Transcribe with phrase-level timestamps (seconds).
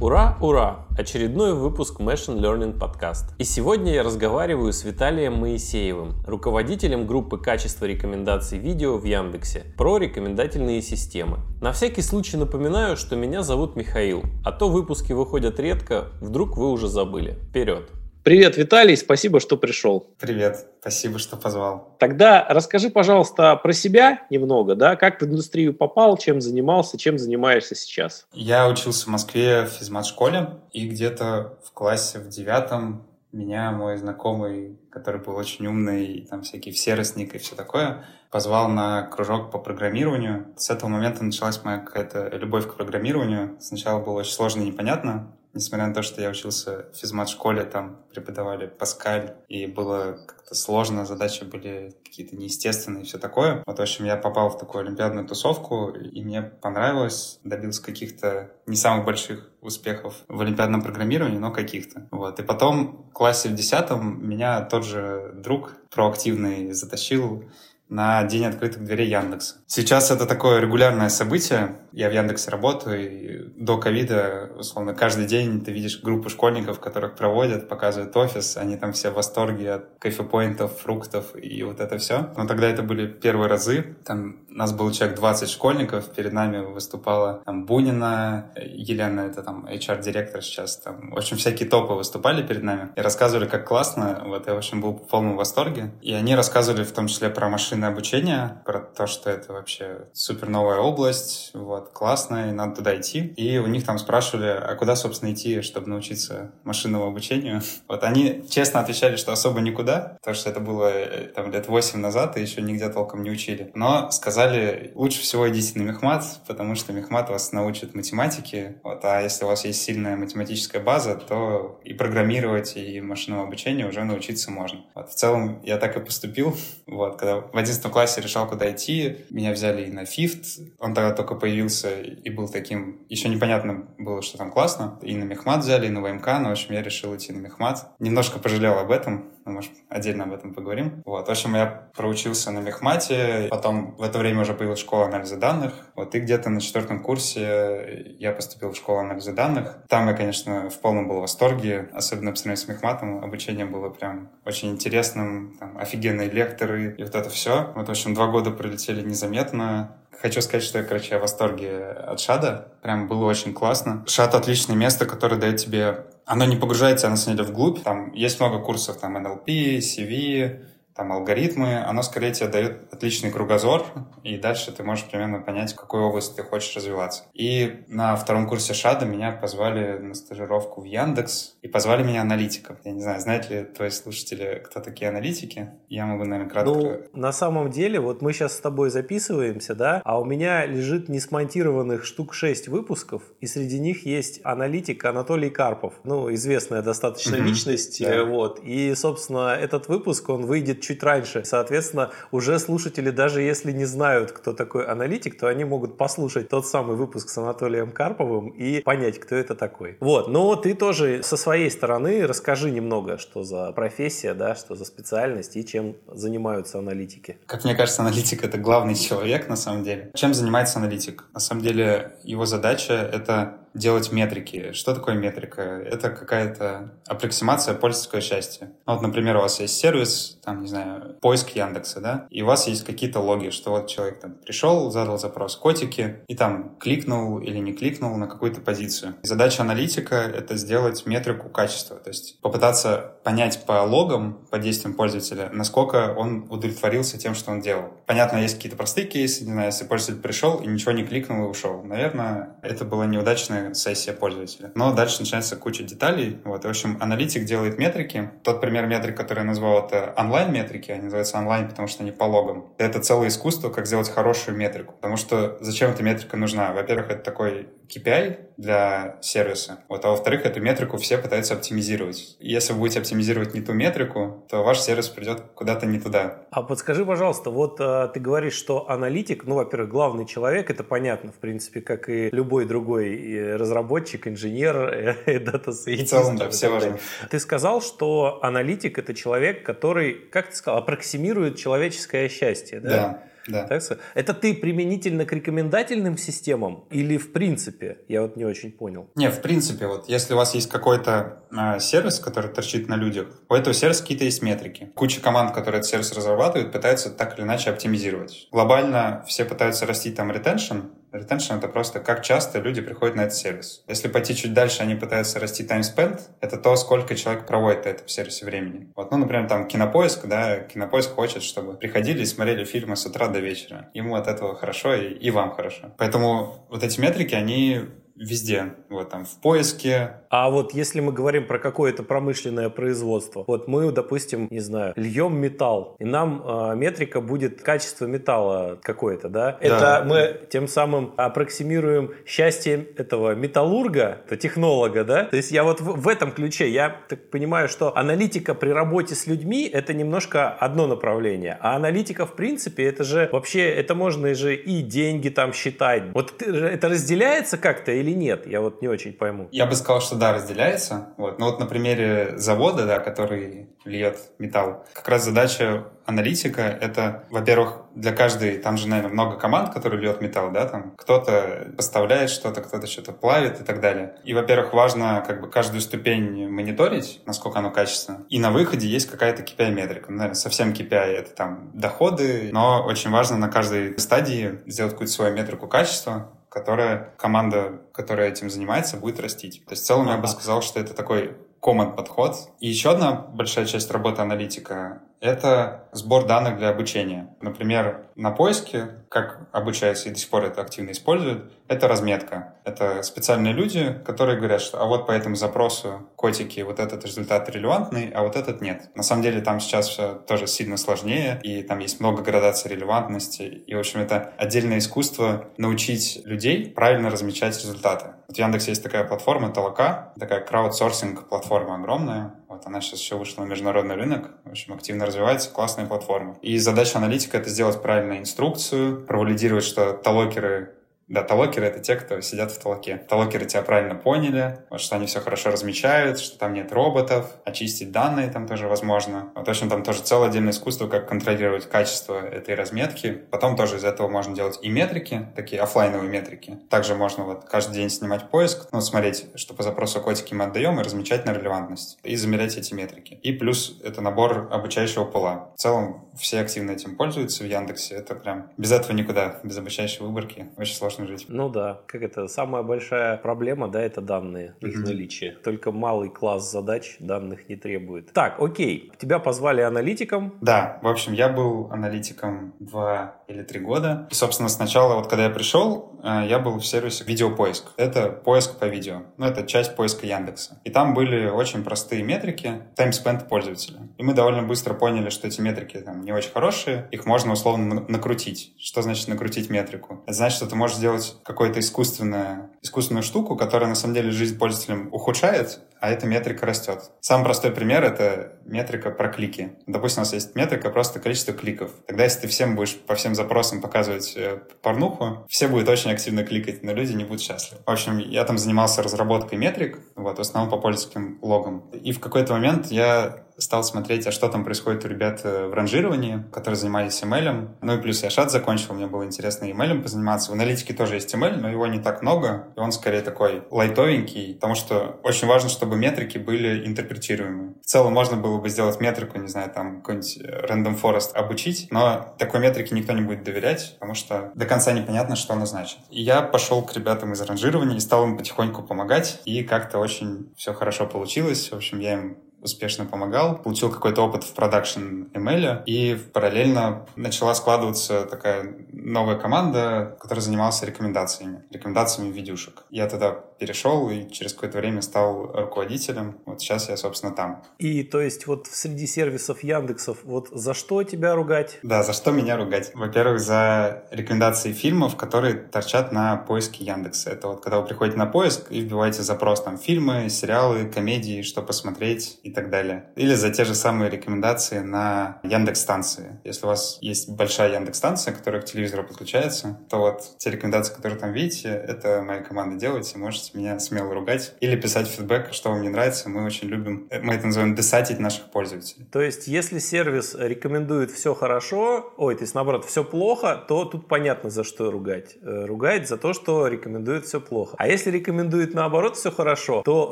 [0.00, 0.86] Ура, ура!
[0.96, 3.34] Очередной выпуск Machine Learning Podcast.
[3.38, 9.98] И сегодня я разговариваю с Виталием Моисеевым, руководителем группы качества рекомендаций видео в Яндексе, про
[9.98, 11.38] рекомендательные системы.
[11.60, 16.70] На всякий случай напоминаю, что меня зовут Михаил, а то выпуски выходят редко, вдруг вы
[16.70, 17.36] уже забыли.
[17.48, 17.90] Вперед!
[18.28, 20.06] Привет, Виталий, спасибо, что пришел.
[20.20, 21.96] Привет, спасибо, что позвал.
[21.98, 27.74] Тогда расскажи, пожалуйста, про себя немного, да, как в индустрию попал, чем занимался, чем занимаешься
[27.74, 28.26] сейчас.
[28.34, 34.78] Я учился в Москве в физмат-школе, и где-то в классе в девятом меня мой знакомый,
[34.90, 40.48] который был очень умный, там всякий всеростник и все такое, позвал на кружок по программированию.
[40.58, 43.56] С этого момента началась моя какая-то любовь к программированию.
[43.58, 48.02] Сначала было очень сложно и непонятно, несмотря на то, что я учился в физмат-школе, там
[48.12, 53.62] преподавали Паскаль, и было как-то сложно, задачи были какие-то неестественные и все такое.
[53.66, 58.76] Вот, в общем, я попал в такую олимпиадную тусовку, и мне понравилось, добился каких-то не
[58.76, 62.06] самых больших успехов в олимпиадном программировании, но каких-то.
[62.10, 62.38] Вот.
[62.38, 67.44] И потом в классе в десятом меня тот же друг проактивный затащил
[67.88, 69.56] на день открытых дверей Яндекса.
[69.66, 71.76] Сейчас это такое регулярное событие.
[71.92, 77.16] Я в Яндексе работаю, и до ковида, условно, каждый день ты видишь группу школьников, которых
[77.16, 82.30] проводят, показывают офис, они там все в восторге от кофепоинтов, фруктов и вот это все.
[82.36, 83.96] Но тогда это были первые разы.
[84.04, 90.42] Там нас был человек 20 школьников, перед нами выступала там Бунина, Елена, это там HR-директор
[90.42, 94.54] сейчас, там, в общем, всякие топы выступали перед нами и рассказывали, как классно, вот я,
[94.54, 95.92] в общем, был в полном восторге.
[96.02, 100.08] И они рассказывали в том числе про машины машинное обучение, про то, что это вообще
[100.12, 103.32] супер новая область, вот, классно, и надо туда идти.
[103.36, 107.62] И у них там спрашивали, а куда, собственно, идти, чтобы научиться машинному обучению.
[107.86, 112.00] Вот они честно отвечали, что особо никуда, потому что это было э, там лет 8
[112.00, 113.70] назад, и еще нигде толком не учили.
[113.74, 119.20] Но сказали, лучше всего идите на мехмат, потому что мехмат вас научит математике, вот, а
[119.20, 124.50] если у вас есть сильная математическая база, то и программировать, и машинному обучению уже научиться
[124.50, 124.80] можно.
[124.94, 126.56] Вот, в целом я так и поступил,
[126.88, 129.26] вот, когда в 11 классе решал, куда идти.
[129.30, 130.60] Меня взяли и на фифт.
[130.78, 133.06] Он тогда только появился и был таким...
[133.08, 134.98] Еще непонятно было, что там классно.
[135.02, 136.26] И на мехмат взяли, и на ВМК.
[136.40, 137.92] Но, в общем, я решил идти на мехмат.
[137.98, 139.32] Немножко пожалел об этом.
[139.44, 141.02] Мы, может, отдельно об этом поговорим.
[141.04, 141.26] Вот.
[141.26, 143.48] В общем, я проучился на мехмате.
[143.50, 145.74] Потом в это время уже появилась школа анализа данных.
[145.94, 146.14] Вот.
[146.14, 149.78] И где-то на четвертом курсе я поступил в школу анализа данных.
[149.88, 151.88] Там я, конечно, в полном был восторге.
[151.92, 153.24] Особенно по сравнению с мехматом.
[153.24, 155.56] Обучение было прям очень интересным.
[155.58, 157.57] Там офигенные лекторы и вот это все.
[157.74, 159.96] Вот, в общем, два года пролетели незаметно.
[160.20, 162.72] Хочу сказать, что я, короче, я в восторге от Шада.
[162.82, 164.04] Прям было очень классно.
[164.08, 166.06] Шад— отличное место, которое дает тебе...
[166.26, 167.82] Оно не погружает тебя, на самом деле, вглубь.
[167.82, 170.64] Там есть много курсов, там, NLP, CV,
[170.98, 173.86] там алгоритмы, оно скорее тебе дает отличный кругозор,
[174.24, 177.22] и дальше ты можешь примерно понять, в какой области ты хочешь развиваться.
[177.34, 182.78] И на втором курсе ШАДа меня позвали на стажировку в Яндекс, и позвали меня аналитиком.
[182.84, 185.70] Я не знаю, знают ли твои слушатели, кто такие аналитики?
[185.88, 186.72] Я могу, наверное, кратко...
[186.72, 191.08] Ну, на самом деле, вот мы сейчас с тобой записываемся, да, а у меня лежит
[191.08, 198.02] несмонтированных штук 6 выпусков, и среди них есть аналитик Анатолий Карпов, ну, известная достаточно личность,
[198.02, 198.24] да.
[198.24, 201.44] вот, и, собственно, этот выпуск, он выйдет чуть раньше.
[201.44, 206.66] Соответственно, уже слушатели, даже если не знают, кто такой аналитик, то они могут послушать тот
[206.66, 209.98] самый выпуск с Анатолием Карповым и понять, кто это такой.
[210.00, 214.84] Вот, но ты тоже со своей стороны расскажи немного, что за профессия, да, что за
[214.84, 217.38] специальность и чем занимаются аналитики.
[217.46, 220.10] Как мне кажется, аналитик— это главный человек на самом деле.
[220.14, 221.24] Чем занимается аналитик?
[221.34, 224.72] На самом деле его задача— это делать метрики.
[224.72, 225.62] Что такое метрика?
[225.62, 228.70] Это какая-то аппроксимация пользовательского счастья.
[228.86, 232.46] Ну, вот, например, у вас есть сервис, там, не знаю, поиск Яндекса, да, и у
[232.46, 237.38] вас есть какие-то логи, что вот человек там пришел, задал запрос котики, и там кликнул
[237.38, 239.14] или не кликнул на какую-то позицию.
[239.22, 245.50] Задача аналитика— это сделать метрику качества, то есть попытаться понять по логам, по действиям пользователя,
[245.52, 247.92] насколько он удовлетворился тем, что он делал.
[248.06, 251.48] Понятно, есть какие-то простые кейсы, не знаю, если пользователь пришел и ничего не кликнул и
[251.48, 251.82] ушел.
[251.82, 254.72] Наверное, это была неудачная сессия пользователя.
[254.74, 256.38] Но дальше начинается куча деталей.
[256.44, 258.30] Вот, в общем, аналитик делает метрики.
[258.42, 260.90] Тот пример метрик, который я назвал, это онлайн-метрики.
[260.90, 262.72] Они называются онлайн, потому что они по логам.
[262.78, 264.94] Это целое искусство, как сделать хорошую метрику.
[264.94, 266.72] Потому что зачем эта метрика нужна?
[266.72, 269.80] Во-первых, это такой KPI для сервиса.
[269.88, 272.36] Вот, а во-вторых, эту метрику все пытаются оптимизировать.
[272.40, 276.42] Если вы будете оптимизировать не ту метрику, то ваш сервис придет куда-то не туда.
[276.50, 281.32] А подскажи, пожалуйста, вот э, ты говоришь, что аналитик, ну, во-первых, главный человек, это понятно,
[281.32, 286.12] в принципе, как и любой другой разработчик, инженер, data scientist.
[286.12, 286.98] В целом, да, все важно.
[287.30, 292.88] Ты сказал, что аналитик— это человек, который, как ты сказал, аппроксимирует человеческое счастье, да?
[292.88, 293.27] Да.
[293.48, 293.64] Да.
[293.66, 294.02] Так сказать?
[294.14, 297.98] Это ты применительно к рекомендательным системам или в принципе?
[298.08, 299.10] Я вот не очень понял.
[299.14, 303.28] Не, в принципе, вот если у вас есть какой-то э, сервис, который торчит на людях,
[303.48, 304.90] у этого сервиса какие-то есть метрики.
[304.94, 308.48] Куча команд, которые этот сервис разрабатывают, пытаются так или иначе оптимизировать.
[308.52, 313.34] Глобально все пытаются растить там retention, Retention— это просто как часто люди приходят на этот
[313.34, 313.84] сервис.
[313.88, 316.20] Если пойти чуть дальше, они пытаются расти time spent.
[316.40, 318.92] Это то, сколько человек проводит на этом сервисе времени.
[318.96, 323.28] Вот, ну, например, там Кинопоиск, да, Кинопоиск хочет, чтобы приходили и смотрели фильмы с утра
[323.28, 323.90] до вечера.
[323.94, 325.94] Ему от этого хорошо, и, и вам хорошо.
[325.98, 327.82] Поэтому вот эти метрики, они
[328.18, 328.74] везде.
[328.88, 330.16] Вот там в поиске.
[330.30, 335.36] А вот если мы говорим про какое-то промышленное производство, вот мы, допустим, не знаю, льем
[335.38, 339.52] металл, и нам э, метрика будет качество металла какое-то, да?
[339.52, 339.58] да?
[339.60, 345.24] Это мы тем самым аппроксимируем счастье этого металлурга, это технолога, да?
[345.24, 349.14] То есть я вот в, в этом ключе, я так понимаю, что аналитика при работе
[349.14, 354.34] с людьми это немножко одно направление, а аналитика в принципе это же вообще, это можно
[354.34, 356.02] же и деньги там считать.
[356.14, 358.46] Вот это разделяется как-то или или нет?
[358.46, 359.48] Я вот не очень пойму.
[359.52, 361.14] Я бы сказал, что да, разделяется.
[361.16, 361.38] Вот.
[361.38, 367.82] Но вот на примере завода, да, который льет металл, как раз задача аналитика— это, во-первых,
[367.94, 372.62] для каждой, там же, наверное, много команд, которые льет металл, да, там кто-то поставляет что-то,
[372.62, 374.14] кто-то что-то плавит и так далее.
[374.24, 378.24] И, во-первых, важно как бы каждую ступень мониторить, насколько оно качественно.
[378.28, 380.10] И на выходе есть какая-то KPI-метрика.
[380.10, 385.12] Ну, наверное, совсем KPI— это там доходы, но очень важно на каждой стадии сделать какую-то
[385.12, 389.64] свою метрику качества, которая команда, которая этим занимается, будет растить.
[389.66, 392.36] То есть в целом я бы сказал, что это такой common подход.
[392.60, 397.34] И еще одна большая часть работы аналитика это сбор данных для обучения.
[397.40, 402.54] Например, на поиске, как обучаются и до сих пор это активно используют, это разметка.
[402.64, 407.48] Это специальные люди, которые говорят, что а вот по этому запросу котики, вот этот результат
[407.48, 408.90] релевантный, а вот этот нет.
[408.94, 413.42] На самом деле там сейчас все тоже сильно сложнее, и там есть много градаций релевантности.
[413.42, 418.12] И, в общем, это отдельное искусство научить людей правильно размечать результаты.
[418.28, 422.34] Вот в Яндексе есть такая платформа Толока, такая краудсорсинг платформа огромная.
[422.48, 426.38] Вот она сейчас еще вышла на международный рынок, в общем, активно развивается, классная платформа.
[426.40, 430.77] И задача аналитика— это сделать правильную инструкцию, провалидировать, что талокеры
[431.08, 432.98] да, талокеры— это те, кто сидят в толоке.
[433.08, 437.90] Талокеры тебя правильно поняли, вот, что они все хорошо размечают, что там нет роботов, очистить
[437.90, 439.32] данные там тоже возможно.
[439.34, 443.12] Вот, в общем, там тоже целое отдельное искусство, как контролировать качество этой разметки.
[443.30, 446.58] Потом тоже из этого можно делать и метрики, такие офлайновые метрики.
[446.68, 450.78] Также можно вот каждый день снимать поиск, ну, смотреть, что по запросу котики мы отдаем,
[450.78, 453.14] и размечать на релевантность, и замерять эти метрики.
[453.22, 455.52] И плюс это набор обучающего пола.
[455.56, 457.94] В целом все активно этим пользуются в Яндексе.
[457.94, 460.48] Это прям без этого никуда, без обучающей выборки.
[460.56, 461.26] Очень сложно сложно жить.
[461.28, 464.84] Ну да, как это, самая большая проблема, да, это данные, их mm-hmm.
[464.84, 465.32] наличие.
[465.32, 468.12] Только малый класс задач данных не требует.
[468.12, 470.34] Так, окей, тебя позвали аналитиком.
[470.40, 474.08] Да, в общем, я был аналитиком два или три года.
[474.10, 477.72] И, собственно, сначала, вот когда я пришел, э, я был в сервисе видеопоиск.
[477.76, 479.02] Это поиск по видео.
[479.16, 480.60] Ну, это часть поиска Яндекса.
[480.64, 483.80] И там были очень простые метрики, таймспенд пользователя.
[483.98, 487.84] И мы довольно быстро поняли, что эти метрики там не очень хорошие, их можно условно
[487.88, 488.54] накрутить.
[488.58, 490.02] Что значит накрутить метрику?
[490.06, 490.87] Это значит, что ты можешь сделать
[491.24, 496.90] какую-то искусственную, искусственную штуку, которая на самом деле жизнь пользователям ухудшает, а эта метрика растет.
[497.00, 499.52] Самый простой пример— это метрика про клики.
[499.66, 501.70] Допустим, у нас есть метрика просто количество кликов.
[501.86, 506.24] Тогда, если ты всем будешь по всем запросам показывать э, порнуху, все будут очень активно
[506.24, 507.62] кликать, но люди не будут счастливы.
[507.64, 511.70] В общем, я там занимался разработкой метрик, вот, в основном по пользовательским логам.
[511.72, 515.54] И в какой-то момент я стал смотреть, а что там происходит у ребят э, в
[515.54, 517.48] ранжировании, которые занимались ML.
[517.62, 520.30] Ну и плюс я шат закончил, мне было интересно ML позаниматься.
[520.30, 524.34] В аналитике тоже есть ML, но его не так много, и он скорее такой лайтовенький,
[524.34, 527.54] потому что очень важно, чтобы метрики были интерпретируемы.
[527.62, 531.68] В целом можно было бы сделать метрику, не знаю, там какой-нибудь э, random forest обучить,
[531.70, 535.78] но такой метрике никто не будет доверять, потому что до конца непонятно, что она значит.
[535.90, 540.32] И я пошел к ребятам из ранжирования и стал им потихоньку помогать, и как-то очень
[540.36, 541.50] все хорошо получилось.
[541.50, 547.34] В общем, я им успешно помогал, получил какой-то опыт в продакшн ML, и параллельно начала
[547.34, 552.64] складываться такая новая команда, которая занималась рекомендациями, рекомендациями видюшек.
[552.70, 556.18] Я тогда перешел и через какое-то время стал руководителем.
[556.26, 557.42] Вот сейчас я, собственно, там.
[557.58, 561.58] И то есть вот среди сервисов Яндексов, вот за что тебя ругать?
[561.62, 562.72] Да, за что меня ругать?
[562.74, 567.10] Во-первых, за рекомендации фильмов, которые торчат на поиске Яндекса.
[567.10, 571.42] Это вот когда вы приходите на поиск и вбиваете запрос там фильмы, сериалы, комедии, что
[571.42, 572.90] посмотреть и так далее.
[572.96, 576.20] Или за те же самые рекомендации на Яндекс станции.
[576.24, 580.74] Если у вас есть большая Яндекс станция, которая к телевизору подключается, то вот те рекомендации,
[580.74, 585.32] которые там видите, это моя команда делает, и можете меня смело ругать или писать фидбэк,
[585.32, 586.08] что вам не нравится.
[586.08, 588.86] Мы очень любим, мы это называем десатить наших пользователей.
[588.90, 593.88] То есть, если сервис рекомендует все хорошо, ой, то есть наоборот, все плохо, то тут
[593.88, 595.16] понятно, за что ругать.
[595.22, 597.54] Э, ругать за то, что рекомендует все плохо.
[597.58, 599.88] А если рекомендует наоборот все хорошо, то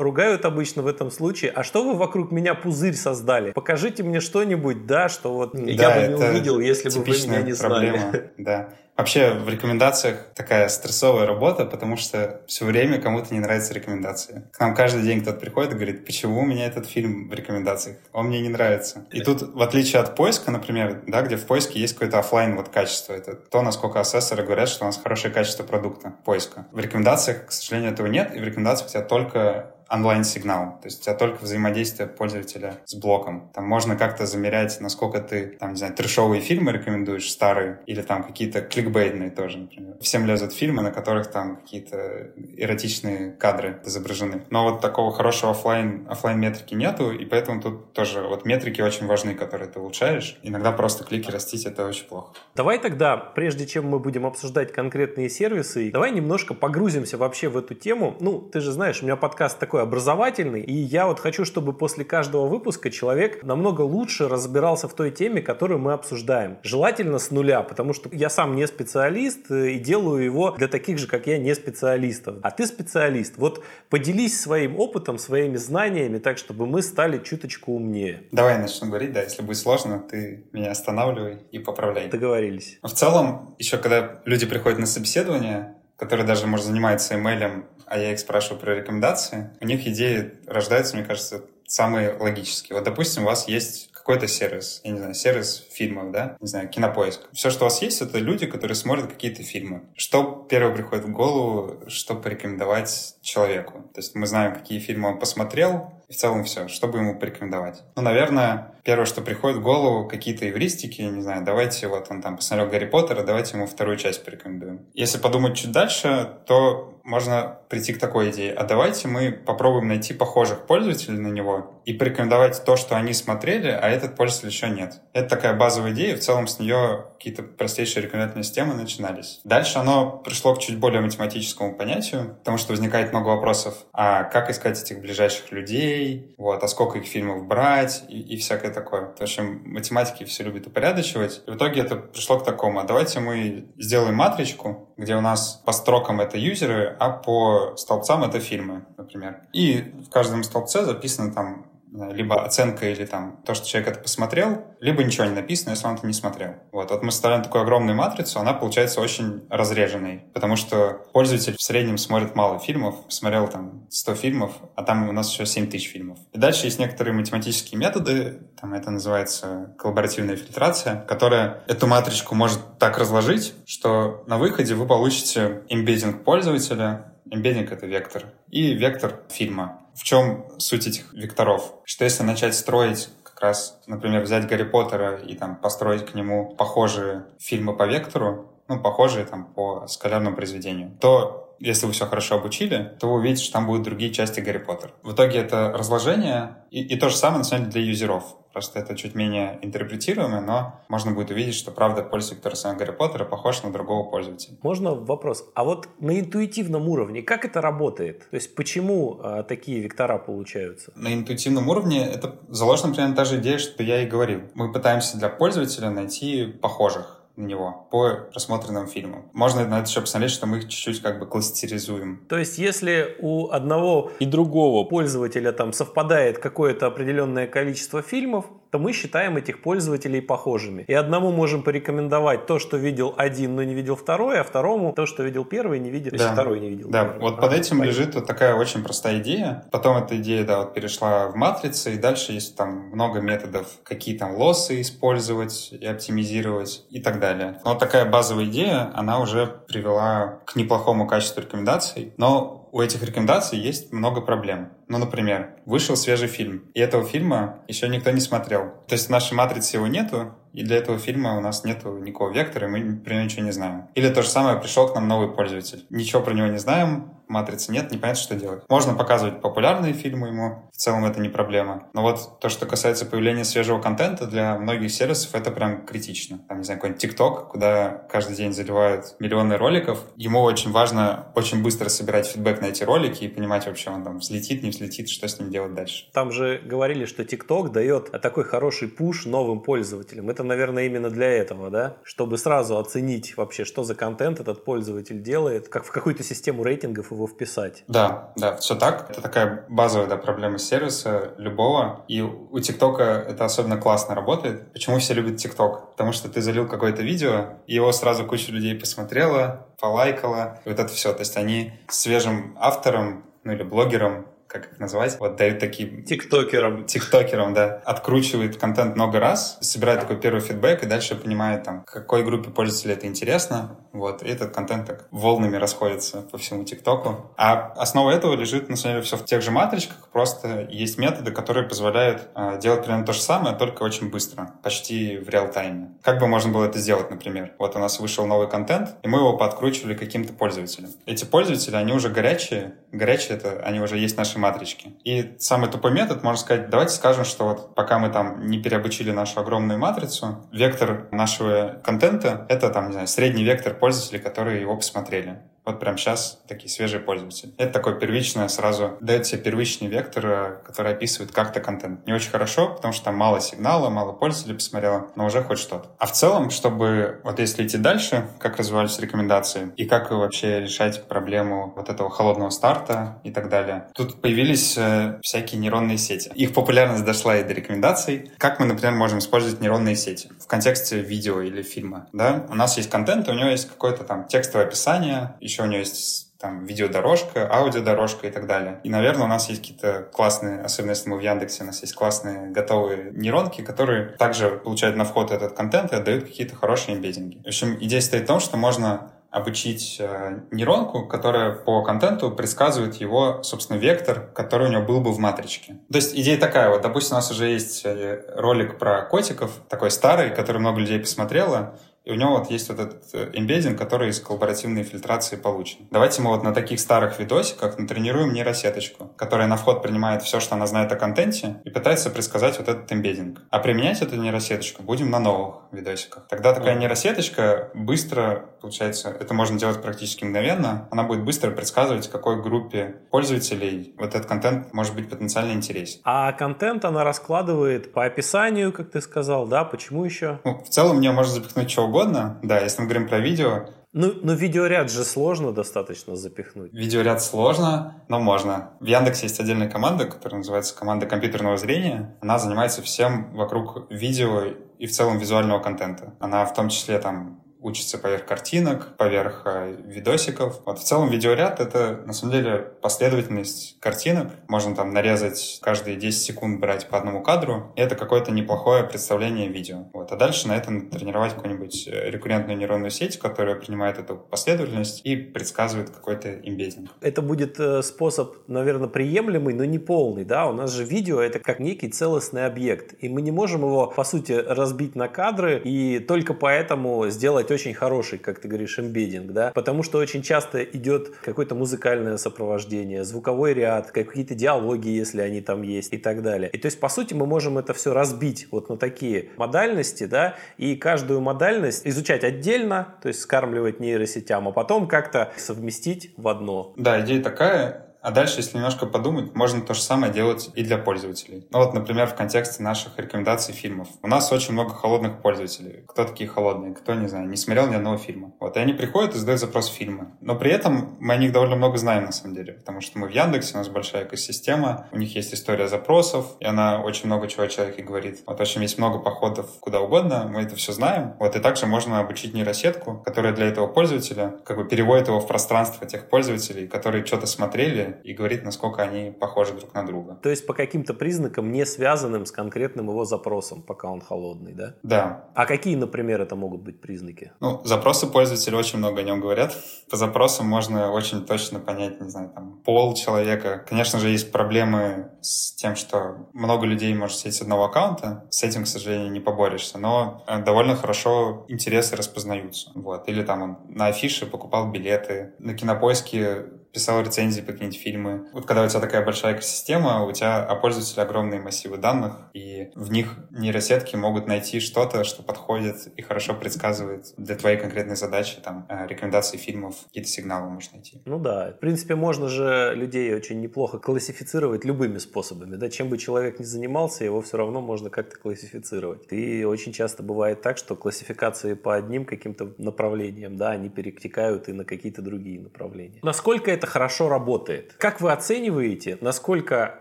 [0.00, 3.52] ругают обычно в этом случае, а что вы вокруг меня пузырь создали?
[3.52, 7.42] Покажите мне что-нибудь, да, что вот да, я бы не увидел, если бы вы меня
[7.42, 7.98] не проблема.
[7.98, 8.30] знали.
[8.38, 8.68] Да.
[8.96, 14.48] Вообще в рекомендациях такая стрессовая работа, потому что все время кому-то не нравятся рекомендации.
[14.52, 17.98] К нам каждый день кто-то приходит и говорит, почему у меня этот фильм в рекомендациях?
[18.12, 19.04] Он мне не нравится.
[19.12, 22.70] И тут, в отличие от поиска, например, да, где в поиске есть какое-то офлайн вот
[22.70, 26.66] качество, это то, насколько ассессоры говорят, что у нас хорошее качество продукта поиска.
[26.72, 30.78] В рекомендациях, к сожалению, этого нет, и в рекомендациях у тебя только онлайн-сигнал.
[30.80, 33.50] То есть у тебя только взаимодействие пользователя с блоком.
[33.54, 38.24] Там можно как-то замерять, насколько ты, там, не знаю, трешовые фильмы рекомендуешь, старые, или там
[38.24, 39.96] какие-то кликбейтные тоже, например.
[40.00, 44.42] Всем лезут фильмы, на которых там какие-то эротичные кадры изображены.
[44.50, 49.06] Но вот такого хорошего офлайн, офлайн метрики нету, и поэтому тут тоже вот метрики очень
[49.06, 50.38] важны, которые ты улучшаешь.
[50.42, 52.32] Иногда просто клики растить— это очень плохо.
[52.54, 57.74] Давай тогда, прежде чем мы будем обсуждать конкретные сервисы, давай немножко погрузимся вообще в эту
[57.74, 58.16] тему.
[58.20, 61.72] Ну, ты же знаешь, у меня подкаст такой такой образовательный, и я вот хочу, чтобы
[61.74, 66.56] после каждого выпуска человек намного лучше разбирался в той теме, которую мы обсуждаем.
[66.62, 70.98] Желательно с нуля, потому что я сам не специалист э, и делаю его для таких
[70.98, 72.36] же, как я, не специалистов.
[72.42, 73.36] А ты специалист.
[73.36, 78.22] Вот поделись своим опытом, своими знаниями, так, чтобы мы стали чуточку умнее.
[78.32, 82.08] Давай начну говорить, да, если будет сложно, ты меня останавливай и поправляй.
[82.08, 82.78] Договорились.
[82.82, 88.12] В целом, еще когда люди приходят на собеседование, которые даже, может, занимаются email, а я
[88.12, 92.76] их спрашиваю про рекомендации, у них идеи рождаются, мне кажется, самые логические.
[92.76, 96.68] Вот, допустим, у вас есть какой-то сервис, я не знаю, сервис фильмов, да, не знаю,
[96.68, 97.28] кинопоиск.
[97.32, 99.82] Все, что у вас есть, это люди, которые смотрят какие-то фильмы.
[99.94, 103.82] Что первое приходит в голову, что порекомендовать человеку?
[103.94, 107.18] То есть мы знаем, какие фильмы он посмотрел, и в целом все, что бы ему
[107.18, 107.82] порекомендовать.
[107.96, 112.36] Ну, наверное, первое, что приходит в голову, какие-то эвристики, не знаю, давайте, вот он там
[112.36, 114.86] посмотрел Гарри Поттера, давайте ему вторую часть порекомендуем.
[114.94, 118.52] Если подумать чуть дальше, то можно прийти к такой идее.
[118.52, 123.68] А давайте мы попробуем найти похожих пользователей на него и порекомендовать то, что они смотрели,
[123.68, 125.00] а этот пользователь еще нет.
[125.12, 129.40] Это такая базовая идея, в целом с нее какие-то простейшие рекомендательные системы начинались.
[129.42, 134.48] Дальше оно пришло к чуть более математическому понятию, потому что возникает много вопросов, а как
[134.48, 139.12] искать этих ближайших людей, вот, а сколько их фильмов брать и, и всякое такое.
[139.18, 141.42] В общем, математики все любят упорядочивать.
[141.48, 145.60] И в итоге это пришло к такому, а давайте мы сделаем матричку, где у нас
[145.66, 149.40] по строкам это юзеры, а по столбцам это фильмы, например.
[149.52, 154.64] И в каждом столбце записано там либо оценка или там то, что человек это посмотрел,
[154.80, 156.54] либо ничего не написано, если он это не смотрел.
[156.72, 161.62] Вот, вот мы составляем такую огромную матрицу, она получается очень разреженной, потому что пользователь в
[161.62, 165.90] среднем смотрит мало фильмов, посмотрел там 100 фильмов, а там у нас еще 7 тысяч
[165.90, 166.18] фильмов.
[166.32, 172.78] И дальше есть некоторые математические методы, там это называется коллаборативная фильтрация, которая эту матричку может
[172.78, 178.26] так разложить, что на выходе вы получите имбеддинг пользователя, Эмбеддинг— это вектор.
[178.50, 179.80] И вектор фильма.
[179.96, 181.74] В чем суть этих векторов?
[181.84, 186.54] Что если начать строить как раз, например, взять Гарри Поттера и там построить к нему
[186.54, 192.36] похожие фильмы по вектору, ну, похожие там по скалярному произведению, то если вы все хорошо
[192.36, 194.92] обучили, то вы увидите, что там будут другие части Гарри Поттера.
[195.02, 198.36] В итоге это разложение и, и то же самое, на самом деле, для юзеров.
[198.56, 202.92] Просто это чуть менее интерпретируемо, но можно будет увидеть, что правда пользователь, который с Гарри
[202.92, 204.56] Поттера, похож на другого пользователя.
[204.62, 205.44] Можно вопрос?
[205.54, 208.20] А вот на интуитивном уровне как это работает?
[208.30, 210.90] То есть почему а, такие вектора получаются?
[210.96, 214.40] На интуитивном уровне это заложена примерно та же идея, что я и говорил.
[214.54, 219.30] Мы пытаемся для пользователя найти похожих на него по просмотренным фильмам.
[219.32, 222.24] Можно на это еще посмотреть, что мы их чуть-чуть как бы классифицируем.
[222.28, 228.78] То есть, если у одного и другого пользователя там совпадает какое-то определенное количество фильмов, то
[228.78, 230.84] мы считаем этих пользователей похожими.
[230.86, 235.06] И одному можем порекомендовать то, что видел один, но не видел второй, а второму то,
[235.06, 236.32] что видел первый, не видел, да.
[236.32, 236.90] второй не видел.
[236.90, 237.20] Да, первый.
[237.20, 237.90] вот а, под этим понятно.
[237.90, 239.64] лежит вот такая очень простая идея.
[239.70, 244.16] Потом эта идея, да, вот перешла в матрицы, и дальше есть там много методов, какие
[244.16, 247.60] там лоссы использовать и оптимизировать и так далее.
[247.64, 253.02] Но вот такая базовая идея, она уже привела к неплохому качеству рекомендаций, но у этих
[253.02, 254.68] рекомендаций есть много проблем.
[254.86, 258.64] Ну, например, вышел свежий фильм, и этого фильма еще никто не смотрел.
[258.86, 262.32] То есть в нашей матрице его нету, и для этого фильма у нас нету никакого
[262.32, 263.88] вектора, и мы про него ничего не знаем.
[263.94, 265.84] Или то же самое, пришел к нам новый пользователь.
[265.90, 268.62] Ничего про него не знаем, матрицы нет, непонятно, что делать.
[268.68, 271.88] Можно показывать популярные фильмы ему, в целом это не проблема.
[271.92, 276.38] Но вот то, что касается появления свежего контента, для многих сервисов это прям критично.
[276.48, 280.04] Там, не знаю, какой-нибудь TikTok, куда каждый день заливают миллионы роликов.
[280.16, 284.18] Ему очень важно очень быстро собирать фидбэк на эти ролики и понимать вообще, он там
[284.18, 286.06] взлетит, не взлетит, что с ним делать дальше.
[286.12, 290.30] Там же говорили, что TikTok дает такой хороший пуш новым пользователям.
[290.30, 291.96] Это, наверное, именно для этого, да?
[292.02, 297.10] Чтобы сразу оценить вообще, что за контент этот пользователь делает, как в какую-то систему рейтингов
[297.10, 297.84] его вписать.
[297.88, 299.10] Да, да, все так.
[299.10, 302.04] Это такая базовая да, проблема сервиса любого.
[302.08, 304.72] И у ТикТока это особенно классно работает.
[304.72, 305.92] Почему все любят ТикТок?
[305.92, 310.60] Потому что ты залил какое-то видео, и его сразу куча людей посмотрела, полайкала.
[310.64, 311.12] И вот это все.
[311.12, 316.02] То есть они свежим автором ну или блогером как их называть, вот дают такие...
[316.02, 316.84] Тиктокерам.
[316.84, 317.82] Тиктокерам, да.
[317.84, 322.94] Откручивает контент много раз, собирает такой первый фидбэк и дальше понимает, там, какой группе пользователей
[322.94, 323.78] это интересно.
[323.96, 327.32] Вот, и этот контент так волнами расходится по всему ТикТоку.
[327.36, 331.30] А основа этого лежит, на самом деле, все в тех же матричках, просто есть методы,
[331.30, 335.94] которые позволяют э, делать примерно то же самое, только очень быстро, почти в реал-тайме.
[336.02, 337.54] Как бы можно было это сделать, например?
[337.58, 340.90] Вот у нас вышел новый контент, и мы его подкручивали каким-то пользователям.
[341.06, 342.74] Эти пользователи, они уже горячие.
[342.92, 344.94] Горячие— это они уже есть наши матрички.
[345.04, 349.10] И самый тупой метод, можно сказать, давайте скажем, что вот пока мы там не переобучили
[349.10, 354.76] нашу огромную матрицу, вектор нашего контента— это там, не знаю, средний вектор пользователей, которые его
[354.76, 357.52] посмотрели вот прямо сейчас такие свежие пользователи.
[357.58, 362.06] Это такое первичное сразу, дает тебе первичный вектор, э, который описывает как-то контент.
[362.06, 365.90] Не очень хорошо, потому что там мало сигнала, мало пользователей посмотрело, но уже хоть что-то.
[365.98, 371.08] А в целом, чтобы вот если идти дальше, как развивались рекомендации и как вообще решать
[371.08, 373.88] проблему вот этого холодного старта и так далее.
[373.94, 376.30] Тут появились э, всякие нейронные сети.
[376.34, 378.30] Их популярность дошла и до рекомендаций.
[378.38, 382.06] Как мы, например, можем использовать нейронные сети в контексте видео или фильма?
[382.12, 382.46] Да?
[382.48, 385.78] У нас есть контент, у него есть какое-то там текстовое описание, еще еще у него
[385.80, 388.80] есть там видеодорожка, аудиодорожка и так далее.
[388.84, 391.94] И, наверное, у нас есть какие-то классные, особенно если мы в Яндексе, у нас есть
[391.94, 397.40] классные готовые нейронки, которые также получают на вход этот контент и отдают какие-то хорошие имбеддинги.
[397.42, 402.94] В общем, идея стоит в том, что можно обучить э, нейронку, которая по контенту предсказывает
[402.94, 405.78] его, собственно, вектор, который у него был бы в матричке.
[405.90, 409.90] То есть идея такая, вот, допустим, у нас уже есть э, ролик про котиков, такой
[409.90, 414.20] старый, который много людей посмотрело, и у него вот есть вот этот эмбеддинг, который из
[414.20, 415.88] коллаборативной фильтрации получен.
[415.90, 420.54] Давайте мы вот на таких старых видосиках натренируем нейросеточку, которая на вход принимает все, что
[420.54, 423.42] она знает о контенте, и пытается предсказать вот этот эмбеддинг.
[423.50, 426.28] А применять эту нейросеточку будем на новых видосиках.
[426.28, 432.40] Тогда такая нейросеточка быстро, получается, это можно делать практически мгновенно, она будет быстро предсказывать, какой
[432.40, 436.02] группе пользователей вот этот контент может быть потенциально интересен.
[436.04, 439.64] А контент она раскладывает по описанию, как ты сказал, да?
[439.64, 440.38] Почему еще?
[440.44, 441.95] Ну, в целом мне можно запихнуть чего угодно.
[442.42, 443.66] Да, если мы говорим про видео,
[443.98, 446.70] ну, но видеоряд же сложно достаточно запихнуть.
[446.74, 448.72] Видеоряд сложно, но можно.
[448.78, 452.14] В Яндексе есть отдельная команда, которая называется команда компьютерного зрения.
[452.20, 454.42] Она занимается всем вокруг видео
[454.78, 456.14] и в целом визуального контента.
[456.20, 460.62] Она в том числе там учится поверх картинок, поверх э, видосиков.
[460.64, 464.28] Вот в целом видеоряд— это, на самом деле, последовательность картинок.
[464.46, 469.48] Можно там нарезать каждые 10 секунд брать по одному кадру, и это какое-то неплохое представление
[469.48, 469.88] видео.
[469.92, 470.12] Вот.
[470.12, 475.16] А дальше на этом тренировать какую-нибудь э, рекуррентную нейронную сеть, которая принимает эту последовательность и
[475.16, 476.90] предсказывает какой-то имбеддинг.
[477.00, 480.46] Это будет э, способ, наверное, приемлемый, но не полный, да?
[480.46, 484.04] У нас же видео— это как некий целостный объект, и мы не можем его, по
[484.04, 489.50] сути, разбить на кадры и только поэтому сделать очень хороший, как ты говоришь, эмбеддинг, да,
[489.54, 495.62] потому что очень часто идет какое-то музыкальное сопровождение, звуковой ряд, какие-то диалоги, если они там
[495.62, 496.50] есть и так далее.
[496.50, 500.34] И то есть, по сути, мы можем это все разбить вот на такие модальности, да,
[500.58, 506.74] и каждую модальность изучать отдельно, то есть скармливать нейросетям, а потом как-то совместить в одно.
[506.76, 510.78] Да, идея такая, а дальше, если немножко подумать, можно то же самое делать и для
[510.78, 511.48] пользователей.
[511.50, 513.88] Ну вот, например, в контексте наших рекомендаций фильмов.
[514.00, 515.82] У нас очень много холодных пользователей.
[515.88, 516.72] Кто такие холодные?
[516.72, 518.32] Кто, не знаю, не смотрел ни одного фильма.
[518.38, 520.12] Вот, и они приходят и задают запрос фильмы.
[520.20, 522.52] Но при этом мы о них довольно много знаем, на самом деле.
[522.52, 526.44] Потому что мы в Яндексе, у нас большая экосистема, у них есть история запросов, и
[526.44, 528.20] она очень много чего о человеке говорит.
[528.24, 531.14] Вот, в общем, есть много походов куда угодно, мы это все знаем.
[531.18, 535.26] Вот, и также можно обучить нейросетку, которая для этого пользователя как бы переводит его в
[535.26, 540.18] пространство тех пользователей, которые что-то смотрели, и говорит, насколько они похожи друг на друга.
[540.22, 544.74] То есть по каким-то признакам, не связанным с конкретным его запросом, пока он холодный, да?
[544.82, 545.30] Да.
[545.34, 547.32] А какие, например, это могут быть признаки?
[547.40, 549.56] Ну, запросы пользователя очень много о нем говорят.
[549.90, 553.64] По запросам можно очень точно понять, не знаю, там, пол человека.
[553.68, 558.26] Конечно же, есть проблемы с тем, что много людей может сидеть с одного аккаунта.
[558.30, 559.78] С этим, к сожалению, не поборешься.
[559.78, 562.70] Но э, довольно хорошо интересы распознаются.
[562.74, 563.08] Вот.
[563.08, 565.34] Или там он на афише покупал билеты.
[565.38, 568.26] На кинопоиске писал рецензии по какие-нибудь фильмы.
[568.34, 572.68] Вот когда у тебя такая большая экосистема, у тебя о пользователе огромные массивы данных, и
[572.74, 578.42] в них нейросетки могут найти что-то, что подходит и хорошо предсказывает для твоей конкретной задачи,
[578.44, 581.00] там, э, рекомендации фильмов, какие-то сигналы можешь найти.
[581.06, 585.96] Ну да, в принципе, можно же людей очень неплохо классифицировать любыми способами, да, чем бы
[585.96, 589.10] человек ни занимался, его все равно можно как-то классифицировать.
[589.10, 594.52] И очень часто бывает так, что классификации по одним каким-то направлениям, да, они перетекают и
[594.52, 596.00] на какие-то другие направления.
[596.02, 597.74] Насколько это хорошо работает?
[597.78, 599.80] Как вы оцениваете, насколько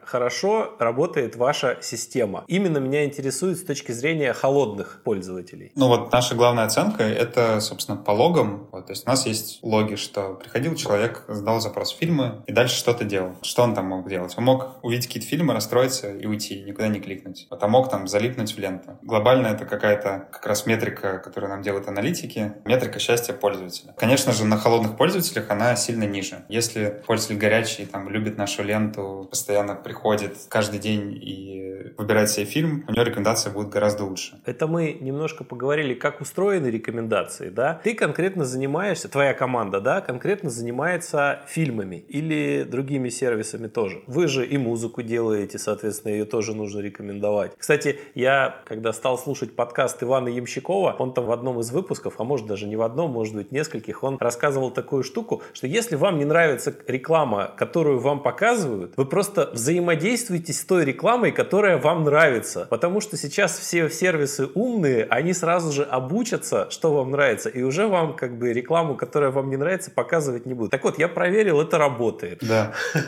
[0.05, 2.43] хорошо работает ваша система?
[2.47, 5.71] Именно меня интересует с точки зрения холодных пользователей.
[5.75, 8.67] Ну вот наша главная оценка— это, собственно, по логам.
[8.71, 12.75] Вот, то есть у нас есть логи, что приходил человек, задал запрос фильмы и дальше
[12.75, 13.35] что-то делал.
[13.41, 14.33] Что он там мог делать?
[14.37, 17.47] Он мог увидеть какие-то фильмы, расстроиться и уйти, никуда не кликнуть.
[17.49, 18.97] Вот, а мог там залипнуть в ленту.
[19.01, 23.93] Глобально это какая-то как раз метрика, которую нам делают аналитики, метрика счастья пользователя.
[23.97, 26.45] Конечно же, на холодных пользователях она сильно ниже.
[26.49, 26.64] Если
[27.05, 32.91] пользователь горячий, там, любит нашу ленту, постоянно приходит каждый день и выбирает себе фильм, у
[32.91, 34.39] него рекомендация будет гораздо лучше.
[34.45, 37.79] Это мы немножко поговорили, как устроены рекомендации, да?
[37.83, 44.03] Ты конкретно занимаешься, твоя команда, да, конкретно занимается фильмами или другими сервисами тоже.
[44.07, 47.51] Вы же и музыку делаете, соответственно, ее тоже нужно рекомендовать.
[47.57, 52.23] Кстати, я, когда стал слушать подкаст Ивана Ямщикова, он там в одном из выпусков, а
[52.23, 56.17] может даже не в одном, может быть нескольких, он рассказывал такую штуку, что если вам
[56.17, 62.67] не нравится реклама, которую вам показывают, вы просто взаимодействуете с той рекламой, которая вам нравится.
[62.69, 67.87] Потому что сейчас все сервисы умные, они сразу же обучатся, что вам нравится, и уже
[67.87, 70.71] вам как бы рекламу, которая вам не нравится, показывать не будут.
[70.71, 72.39] Так вот, я проверил, это работает.
[72.41, 72.73] Да.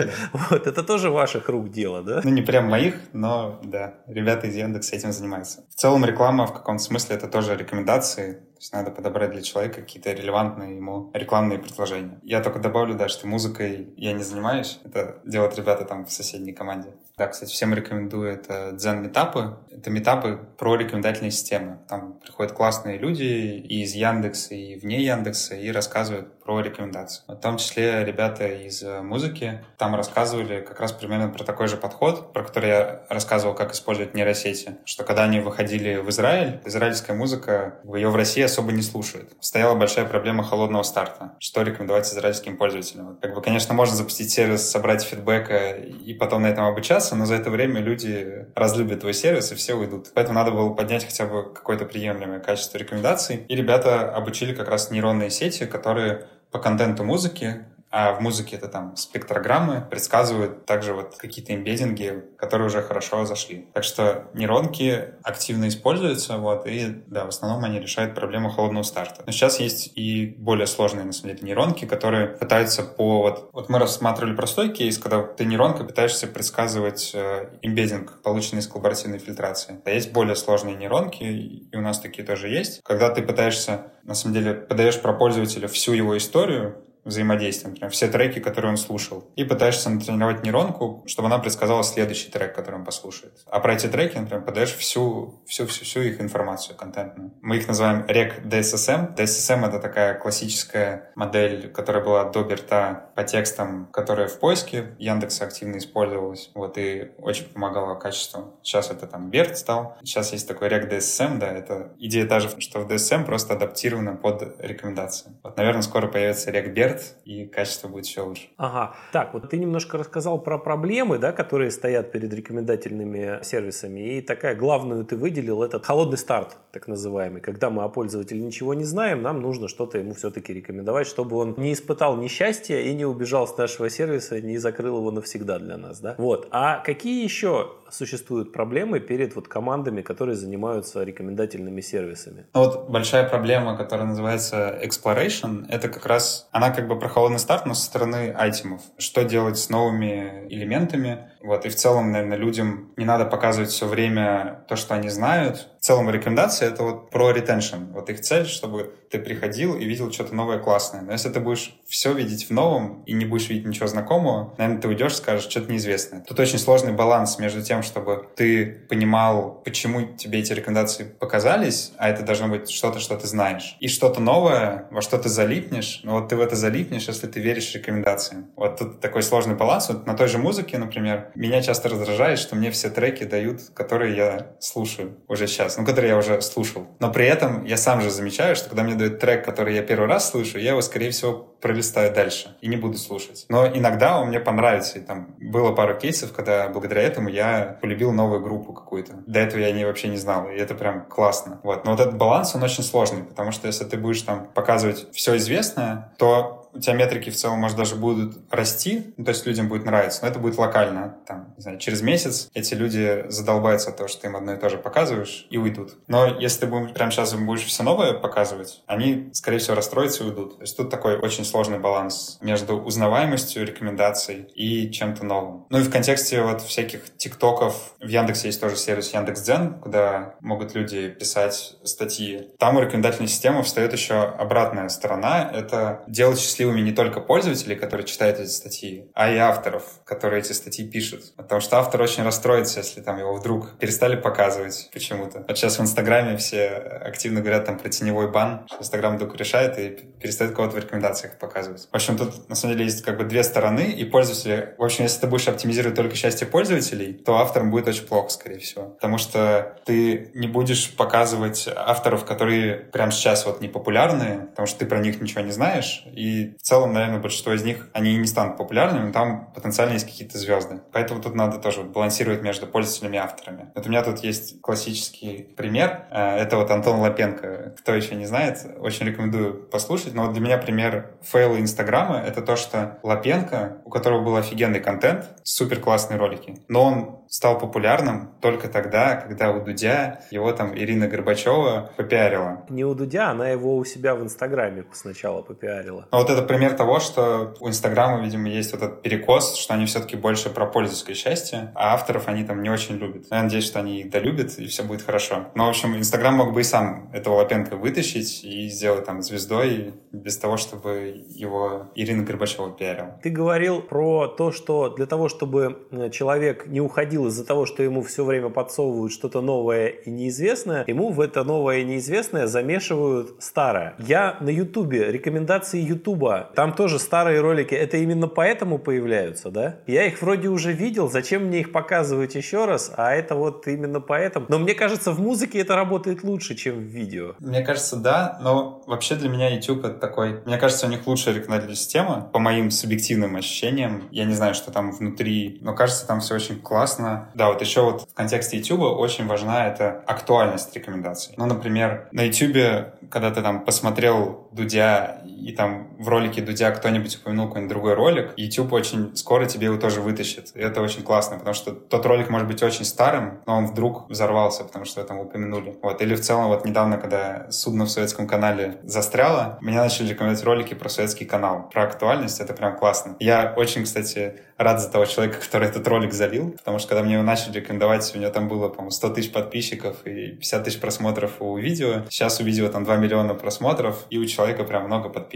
[0.49, 2.21] Вот, это тоже ваших рук дело, да?
[2.23, 5.65] Ну, не прям моих, но да, ребята из Яндекса этим занимаются.
[5.69, 9.81] В целом реклама в каком-то смысле это тоже рекомендации, то есть надо подобрать для человека
[9.81, 12.19] какие-то релевантные ему рекламные предложения.
[12.23, 14.79] Я только добавлю, да, что музыкой я не занимаюсь.
[14.83, 16.89] Это делают ребята там в соседней команде.
[17.17, 19.57] Да, кстати, всем рекомендую это Дзен метапы.
[19.71, 21.79] Это метапы про рекомендательные системы.
[21.89, 27.23] Там приходят классные люди и из Яндекса, и вне Яндекса, и рассказывают про рекомендации.
[27.27, 31.75] В том числе ребята из э, музыки там рассказывали как раз примерно про такой же
[31.75, 34.77] подход, про который я рассказывал, как использовать нейросети.
[34.85, 39.33] Что когда они выходили в Израиль, израильская музыка, ее в России особо не слушают.
[39.41, 41.33] Стояла большая проблема холодного старта.
[41.39, 43.17] Что рекомендовать израильским пользователям?
[43.21, 47.35] Как бы, конечно, можно запустить сервис, собрать фидбэка и потом на этом обучаться, но за
[47.35, 50.11] это время люди разлюбят твой сервис и все уйдут.
[50.15, 53.43] Поэтому надо было поднять хотя бы какое-то приемлемое качество рекомендаций.
[53.49, 58.67] И ребята обучили как раз нейронные сети, которые по контенту музыки а в музыке это
[58.67, 63.67] там спектрограммы предсказывают также вот какие-то имбеддинги, которые уже хорошо зашли.
[63.73, 69.23] Так что нейронки активно используются, вот, и да, в основном они решают проблему холодного старта.
[69.25, 73.21] Но сейчас есть и более сложные, на самом деле, нейронки, которые пытаются по...
[73.21, 78.67] Вот, вот мы рассматривали простой кейс, когда ты нейронкой пытаешься предсказывать э, имбеддинг, полученный из
[78.67, 79.81] коллаборативной фильтрации.
[79.85, 82.81] А есть более сложные нейронки, и у нас такие тоже есть.
[82.83, 88.07] Когда ты пытаешься, на самом деле, подаешь про пользователя всю его историю, взаимодействия, например, все
[88.07, 92.85] треки, которые он слушал, и пытаешься натренировать нейронку, чтобы она предсказала следующий трек, который он
[92.85, 93.33] послушает.
[93.47, 97.33] А про эти треки, например, подаешь всю, всю, всю, всю их информацию контентную.
[97.41, 99.15] Мы их называем REC DSSM.
[99.15, 105.45] DSSM— это такая классическая модель, которая была до Берта по текстам, которая в поиске Яндекса
[105.45, 108.59] активно использовалась, вот, и очень помогала качеству.
[108.61, 109.97] Сейчас это там Берт стал.
[110.03, 114.15] Сейчас есть такой REC DSSM, да, это идея та же, что в DSM просто адаптирована
[114.15, 115.31] под рекомендации.
[115.43, 118.47] Вот, наверное, скоро появится REC Берт, лет, и качество будет еще лучше.
[118.57, 118.95] Ага.
[119.11, 124.55] Так, вот ты немножко рассказал про проблемы, да, которые стоят перед рекомендательными сервисами, и такая
[124.55, 127.41] главную ты выделил, этот холодный старт, так называемый.
[127.41, 131.55] Когда мы о пользователе ничего не знаем, нам нужно что-то ему все-таки рекомендовать, чтобы он
[131.57, 135.99] не испытал несчастья и не убежал с нашего сервиса, не закрыл его навсегда для нас,
[135.99, 136.15] да?
[136.17, 136.47] Вот.
[136.51, 142.45] А какие еще существуют проблемы перед вот командами, которые занимаются рекомендательными сервисами?
[142.53, 147.39] Ну вот большая проблема, которая называется exploration, это как раз, она как бы про холодный
[147.39, 148.81] старт, но со стороны айтемов.
[148.97, 151.31] Что делать с новыми элементами?
[151.47, 155.69] Вот, и в целом, наверное, людям не надо показывать все время то, что они знают.
[155.79, 157.91] В целом, рекомендация— это вот про retention.
[157.93, 161.01] Вот их цель, чтобы ты приходил и видел что-то новое классное.
[161.01, 164.81] Но если ты будешь все видеть в новом и не будешь видеть ничего знакомого, наверное,
[164.81, 166.25] ты уйдешь, скажешь что-то неизвестное.
[166.27, 172.09] Тут очень сложный баланс между тем, чтобы ты понимал, почему тебе эти рекомендации показались, а
[172.09, 176.01] это должно быть что-то, что ты знаешь, и что-то новое, во что ты залипнешь.
[176.03, 178.47] Но вот ты в это залип залипнешь, если ты веришь рекомендациям.
[178.55, 179.89] Вот тут такой сложный баланс.
[179.89, 184.15] Вот на той же музыке, например, меня часто раздражает, что мне все треки дают, которые
[184.15, 186.87] я слушаю уже сейчас, ну, которые я уже слушал.
[186.99, 190.07] Но при этом я сам же замечаю, что когда мне дают трек, который я первый
[190.07, 193.45] раз слышу, я его, скорее всего, пролистаю дальше и не буду слушать.
[193.49, 194.99] Но иногда он мне понравится.
[194.99, 199.13] И там было пару кейсов, когда благодаря этому я полюбил новую группу какую-то.
[199.25, 200.49] До этого я не вообще не знал.
[200.49, 201.59] И это прям классно.
[201.63, 201.85] Вот.
[201.85, 205.37] Но вот этот баланс, он очень сложный, потому что если ты будешь там показывать все
[205.37, 209.67] известное, то у тебя метрики в целом, может, даже будут расти, ну, то есть людям
[209.67, 211.17] будет нравиться, но это будет локально.
[211.25, 214.57] Там, не знаю, через месяц эти люди задолбаются от того, что ты им одно и
[214.57, 215.95] то же показываешь, и уйдут.
[216.07, 220.27] Но если ты будешь, прямо сейчас будешь все новое показывать, они, скорее всего, расстроятся и
[220.27, 220.57] уйдут.
[220.57, 225.65] То есть тут такой очень сложный баланс между узнаваемостью рекомендаций и чем-то новым.
[225.69, 230.75] Ну и в контексте вот всяких тиктоков, в Яндексе есть тоже сервис Яндекс.Дзен, куда могут
[230.75, 232.49] люди писать статьи.
[232.59, 235.49] Там у рекомендательной системы встает еще обратная сторона.
[235.53, 240.53] Это делать счастливыми не только пользователей, которые читают эти статьи, а и авторов, которые эти
[240.53, 241.33] статьи пишут.
[241.35, 245.45] Потому что автор очень расстроится, если там его вдруг перестали показывать почему-то.
[245.47, 249.79] Вот сейчас в Инстаграме все активно говорят там про теневой бан, что Инстаграм вдруг решает
[249.79, 249.89] и
[250.21, 251.87] перестает кого-то в рекомендациях показывать.
[251.91, 254.75] В общем, тут на самом деле есть как бы две стороны, и пользователи...
[254.77, 258.59] В общем, если ты будешь оптимизировать только счастье пользователей, то авторам будет очень плохо, скорее
[258.59, 258.89] всего.
[258.89, 264.79] Потому что ты не будешь показывать авторов, которые прямо сейчас вот не популярные, потому что
[264.79, 268.27] ты про них ничего не знаешь, и в целом, наверное, большинство из них, они не
[268.27, 270.81] станут популярными, но там потенциально есть какие-то звезды.
[270.91, 273.71] Поэтому тут надо тоже балансировать между пользователями и авторами.
[273.75, 276.05] Вот у меня тут есть классический пример.
[276.11, 277.75] Э, это вот Антон Лапенко.
[277.79, 280.13] Кто еще не знает, очень рекомендую послушать.
[280.13, 284.79] Но вот для меня пример фейла Инстаграма— это то, что Лапенко, у которого был офигенный
[284.79, 290.77] контент, супер классные ролики, но он стал популярным только тогда, когда у Дудя его там
[290.77, 292.65] Ирина Горбачева попиарила.
[292.69, 296.07] Не у Дудя, она его у себя в Инстаграме сначала попиарила.
[296.11, 300.15] Но вот это пример того, что у Инстаграма, видимо, есть этот перекос, что они все-таки
[300.15, 303.25] больше про пользовательское счастье, а авторов они там не очень любят.
[303.31, 305.47] Я надеюсь, что они их долюбят, и все будет хорошо.
[305.55, 309.93] Но, в общем, Инстаграм мог бы и сам этого Лапенко вытащить и сделать там звездой
[310.11, 313.19] без того, чтобы его Ирина Горбачева пиарила.
[313.21, 317.83] Ты говорил про то, что для того, чтобы э, человек не уходил из-за того, что
[317.83, 323.35] ему все время подсовывают что-то новое и неизвестное, ему в это новое и неизвестное замешивают
[323.39, 323.95] старое.
[323.99, 329.79] Я на Ютубе, рекомендации Ютуба, там тоже старые ролики, это именно поэтому появляются, да?
[329.87, 333.99] Я их вроде уже видел, зачем мне их показывать еще раз, а это вот именно
[334.01, 334.45] поэтому.
[334.49, 337.33] Но мне кажется, в музыке это работает лучше, чем в видео.
[337.39, 340.41] Мне кажется, да, но вообще для меня YouTube это такой...
[340.45, 344.03] Мне кажется, у них лучшая рекомендательная система, по моим субъективным ощущениям.
[344.11, 347.81] Я не знаю, что там внутри, но кажется, там все очень классно да, вот еще
[347.81, 351.33] вот в контексте YouTube очень важна эта актуальность рекомендаций.
[351.37, 357.15] Ну, например, на YouTube, когда ты там посмотрел Дудя, и там в ролике Дудя кто-нибудь
[357.17, 360.51] упомянул какой-нибудь другой ролик, YouTube очень скоро тебе его тоже вытащит.
[360.55, 364.09] И это очень классно, потому что тот ролик может быть очень старым, но он вдруг
[364.09, 365.77] взорвался, потому что там упомянули.
[365.81, 366.01] Вот.
[366.01, 370.73] Или в целом вот недавно, когда судно в советском канале застряло, меня начали рекомендовать ролики
[370.73, 371.69] про советский канал.
[371.71, 373.15] Про актуальность это прям классно.
[373.19, 377.13] Я очень, кстати, рад за того человека, который этот ролик залил, потому что когда мне
[377.13, 381.33] его начали рекомендовать, у него там было, по-моему, 100 тысяч подписчиков и 50 тысяч просмотров
[381.39, 382.03] у видео.
[382.09, 385.26] Сейчас у видео там 2 миллиона просмотров, и у человека прям много подписчиков.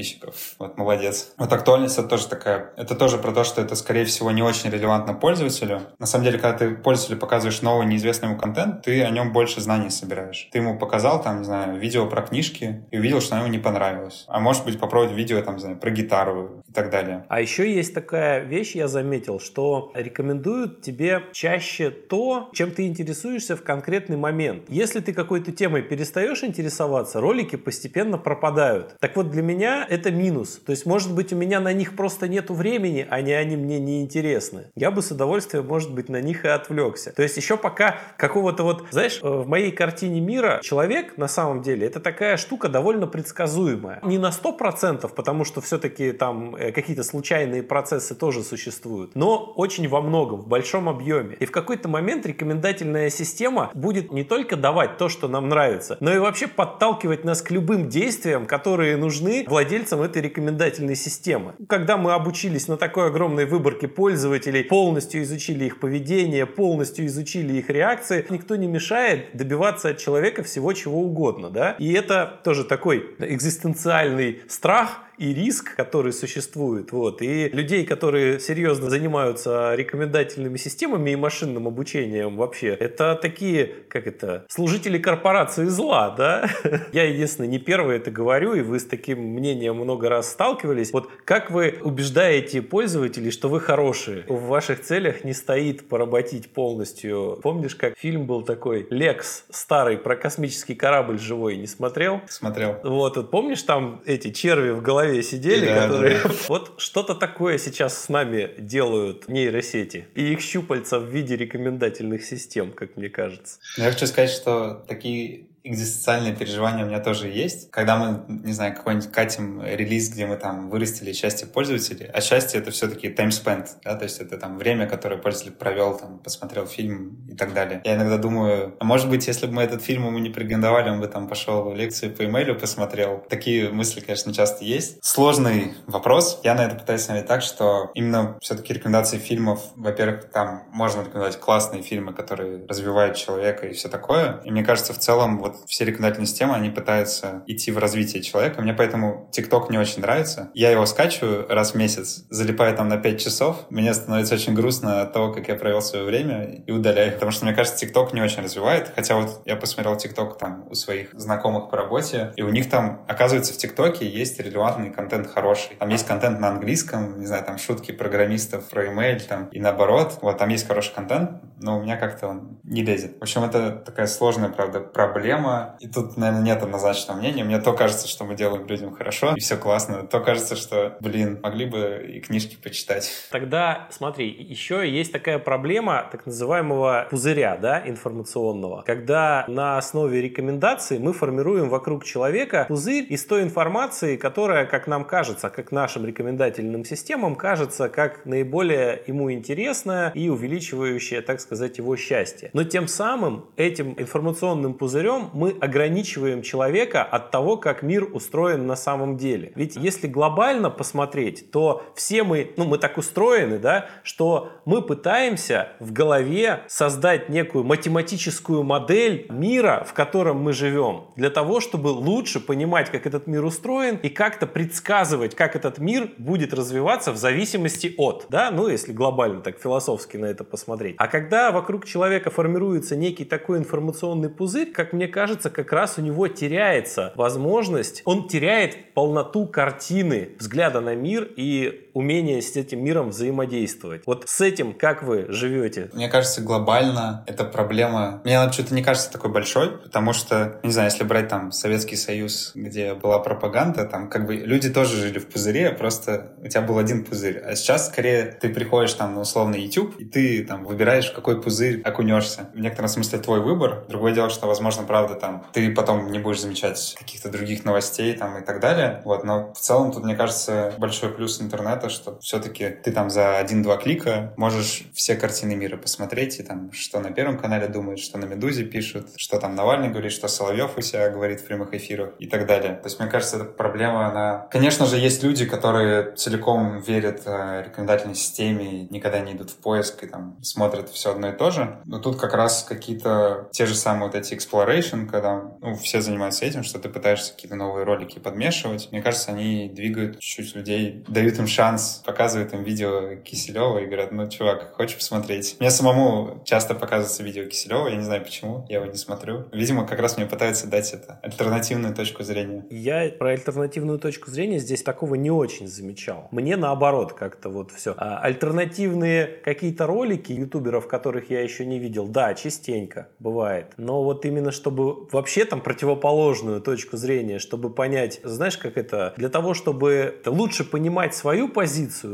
[0.60, 1.34] Вот, молодец.
[1.38, 4.70] Вот актуальность это тоже такая, это тоже про то, что это, скорее всего, не очень
[4.70, 5.82] релевантно пользователю.
[6.00, 9.62] На самом деле, когда ты пользователю показываешь новый неизвестный ему контент, ты о нем больше
[9.62, 10.50] знаний собираешь.
[10.52, 14.26] Ты ему показал, там, не знаю, видео про книжки и увидел, что ему не понравилось.
[14.28, 17.26] А может быть, попробовать видео, там, не знаю, про гитару и так далее.
[17.30, 23.56] А еще есть такая вещь, я заметил, что рекомендуют тебе чаще то, чем ты интересуешься
[23.56, 24.64] в конкретный момент.
[24.70, 28.96] Если ты какой-то темой перестаешь интересоваться, ролики постепенно пропадают.
[29.00, 30.60] Так вот, для меня это минус.
[30.66, 33.80] То есть, может быть, у меня на них просто нету времени, а не они мне
[33.80, 34.68] не интересны.
[34.76, 37.12] Я бы с удовольствием, может быть, на них и отвлекся.
[37.12, 41.62] То есть, еще пока какого-то вот, знаешь, э, в моей картине мира человек, на самом
[41.62, 44.00] деле, это такая штука довольно предсказуемая.
[44.04, 49.88] Не на 100%, потому что все-таки там э, какие-то случайные процессы тоже существуют, но очень
[49.88, 51.36] во многом, в большом объеме.
[51.40, 56.14] И в какой-то момент рекомендательная система будет не только давать то, что нам нравится, но
[56.14, 61.54] и вообще подталкивать нас к любым действиям, которые нужны владельцам этой рекомендательной системы.
[61.70, 67.70] Когда мы обучились на такой огромной выборке пользователей, полностью изучили их поведение, полностью изучили их
[67.70, 71.76] реакции, никто не мешает добиваться от человека всего чего угодно, да?
[71.80, 78.90] И это тоже такой экзистенциальный страх, и риск, который существует, вот, и людей, которые серьезно
[78.90, 86.50] занимаются рекомендательными системами и машинным обучением вообще, это такие, как это, служители корпорации зла, да?
[86.94, 90.92] Я, единственное, не первый это говорю, и вы с таким мнением много раз сталкивались.
[90.92, 94.24] Вот как вы убеждаете пользователей, что вы хорошие?
[94.28, 97.40] В ваших целях не стоит поработить полностью.
[97.44, 102.22] Помнишь, как фильм был такой «Лекс» старый про космический корабль живой, не смотрел?
[102.28, 102.78] Смотрел.
[102.84, 106.18] Вот, вот помнишь, там эти черви в голове сидели, да, которые...
[106.18, 106.36] Да, да.
[106.48, 110.08] Вот что-то такое сейчас с нами делают нейросети.
[110.16, 113.60] И их щупальца в виде рекомендательных систем, как мне кажется.
[113.78, 117.72] Я хочу сказать, что такие экзистенциальные переживания у меня тоже есть.
[117.72, 122.60] Когда мы, не знаю, какой-нибудь катим релиз, где мы там вырастили счастье пользователей, а счастье
[122.60, 126.66] это все-таки time spent, да, то есть это там время, которое пользователь провел, там, посмотрел
[126.66, 127.82] фильм и так далее.
[127.84, 131.00] Я иногда думаю, а может быть, если бы мы этот фильм ему не порекомендовали, он
[131.00, 133.24] бы там пошел лекцию по имейлу посмотрел.
[133.30, 135.04] Такие мысли, конечно, часто есть.
[135.04, 136.40] Сложный вопрос.
[136.44, 141.40] Я на это пытаюсь смотреть так, что именно все-таки рекомендации фильмов, во-первых, там можно рекомендовать
[141.40, 144.42] классные фильмы, которые развивают человека и все такое.
[144.46, 148.22] И мне кажется, в целом вот вот все рекомендательные системы, они пытаются идти в развитие
[148.22, 148.62] человека.
[148.62, 150.52] Мне поэтому TikTok не очень нравится.
[150.54, 153.66] Я его скачиваю раз в месяц, залипаю там на 5 часов.
[153.70, 157.14] Мне становится очень грустно от того, как я провел свое время и удаляю.
[157.14, 158.92] Потому что, мне кажется, TikTok не очень развивает.
[158.96, 163.06] Хотя вот я посмотрел TikTok там у своих знакомых по работе, и у них там,
[163.08, 165.76] оказывается, в ТикТоке есть релевантный контент хороший.
[165.78, 170.20] Там есть контент на английском, не знаю, там шутки программистов про email там, и наоборот.
[170.22, 173.18] Вот там есть хороший контент, но у меня как-то он не лезет.
[173.20, 177.44] В общем, это такая сложная, правда, проблема проблема, и тут, наверное, нет однозначного мнения.
[177.44, 181.40] Мне то кажется, что мы делаем людям хорошо, и все классно, то кажется, что, блин,
[181.42, 183.12] могли бы и книжки почитать.
[183.32, 191.00] Тогда, смотри, еще есть такая проблема так называемого пузыря, да, информационного, когда на основе рекомендаций
[191.00, 196.86] мы формируем вокруг человека пузырь из той информации, которая, как нам кажется, как нашим рекомендательным
[196.86, 202.50] системам кажется, как наиболее ему интересная и увеличивающая, так сказать, его счастье.
[202.54, 208.76] Но тем самым этим информационным пузырем мы ограничиваем человека от того, как мир устроен на
[208.76, 209.52] самом деле.
[209.56, 215.70] Ведь если глобально посмотреть, то все мы, ну мы так устроены, да, что мы пытаемся
[215.80, 222.40] в голове создать некую математическую модель мира, в котором мы живем, для того, чтобы лучше
[222.40, 227.94] понимать, как этот мир устроен и как-то предсказывать, как этот мир будет развиваться в зависимости
[227.98, 230.96] от, да, ну если глобально так философски на это посмотреть.
[230.98, 236.02] А когда вокруг человека формируется некий такой информационный пузырь, как мне кажется, как раз у
[236.02, 243.10] него теряется возможность, он теряет полноту картины, взгляда на мир и умение с этим миром
[243.10, 244.04] взаимодействовать.
[244.06, 245.90] Вот с этим как вы живете?
[245.94, 250.72] Мне кажется, глобально эта проблема, мне она что-то не кажется такой большой, потому что, не
[250.72, 255.20] знаю, если брать там Советский Союз, где была пропаганда, там как бы люди тоже жили
[255.20, 257.40] в пузыре, просто у тебя был один пузырь.
[257.40, 261.42] А сейчас скорее ты приходишь там на условный YouTube, и ты там выбираешь, в какой
[261.42, 262.50] пузырь окунешься.
[262.54, 263.86] В некотором смысле твой выбор.
[263.88, 268.38] Другое дело, что, возможно, правда, там ты потом не будешь замечать каких-то других новостей там
[268.38, 269.02] и так далее.
[269.06, 273.38] Вот, но в целом тут, мне кажется, большой плюс интернета, что все-таки ты там за
[273.38, 278.18] один-два клика можешь все картины мира посмотреть и там, что на Первом канале думают, что
[278.18, 282.14] на Медузе пишут, что там Навальный говорит, что Соловьев у себя говорит в прямых эфирах
[282.20, 282.76] и так далее.
[282.76, 284.48] То есть, мне кажется, эта проблема, она...
[284.52, 290.04] Конечно же, есть люди, которые целиком верят э, рекомендательной системе, никогда не идут в поиск
[290.04, 291.82] и там смотрят все одно и то же.
[291.86, 296.46] Но тут как раз какие-то те же самые вот эти exploration, когда ну, все занимаются
[296.46, 298.90] этим, что ты пытаешься какие-то новые ролики подмешивать.
[298.92, 301.71] Мне кажется, они двигают чуть-чуть людей, дают им шанс,
[302.06, 305.58] показывают им видео Киселева и говорят, ну, чувак, хочешь посмотреть?
[305.60, 309.46] Мне самому часто показывается видео Киселева, я не знаю почему, я его не смотрю.
[309.52, 312.66] Видимо, как раз мне пытаются дать это альтернативную точку зрения.
[312.70, 316.28] Я про альтернативную точку зрения здесь такого не очень замечал.
[316.32, 317.94] Мне наоборот как-то вот все.
[317.98, 323.74] А альтернативные какие-то ролики ютуберов, которых я еще не видел, да, частенько бывает.
[323.78, 329.30] Но вот именно чтобы вообще там противоположную точку зрения, чтобы понять, знаешь, как это, для
[329.30, 331.61] того, чтобы лучше понимать свою позицию,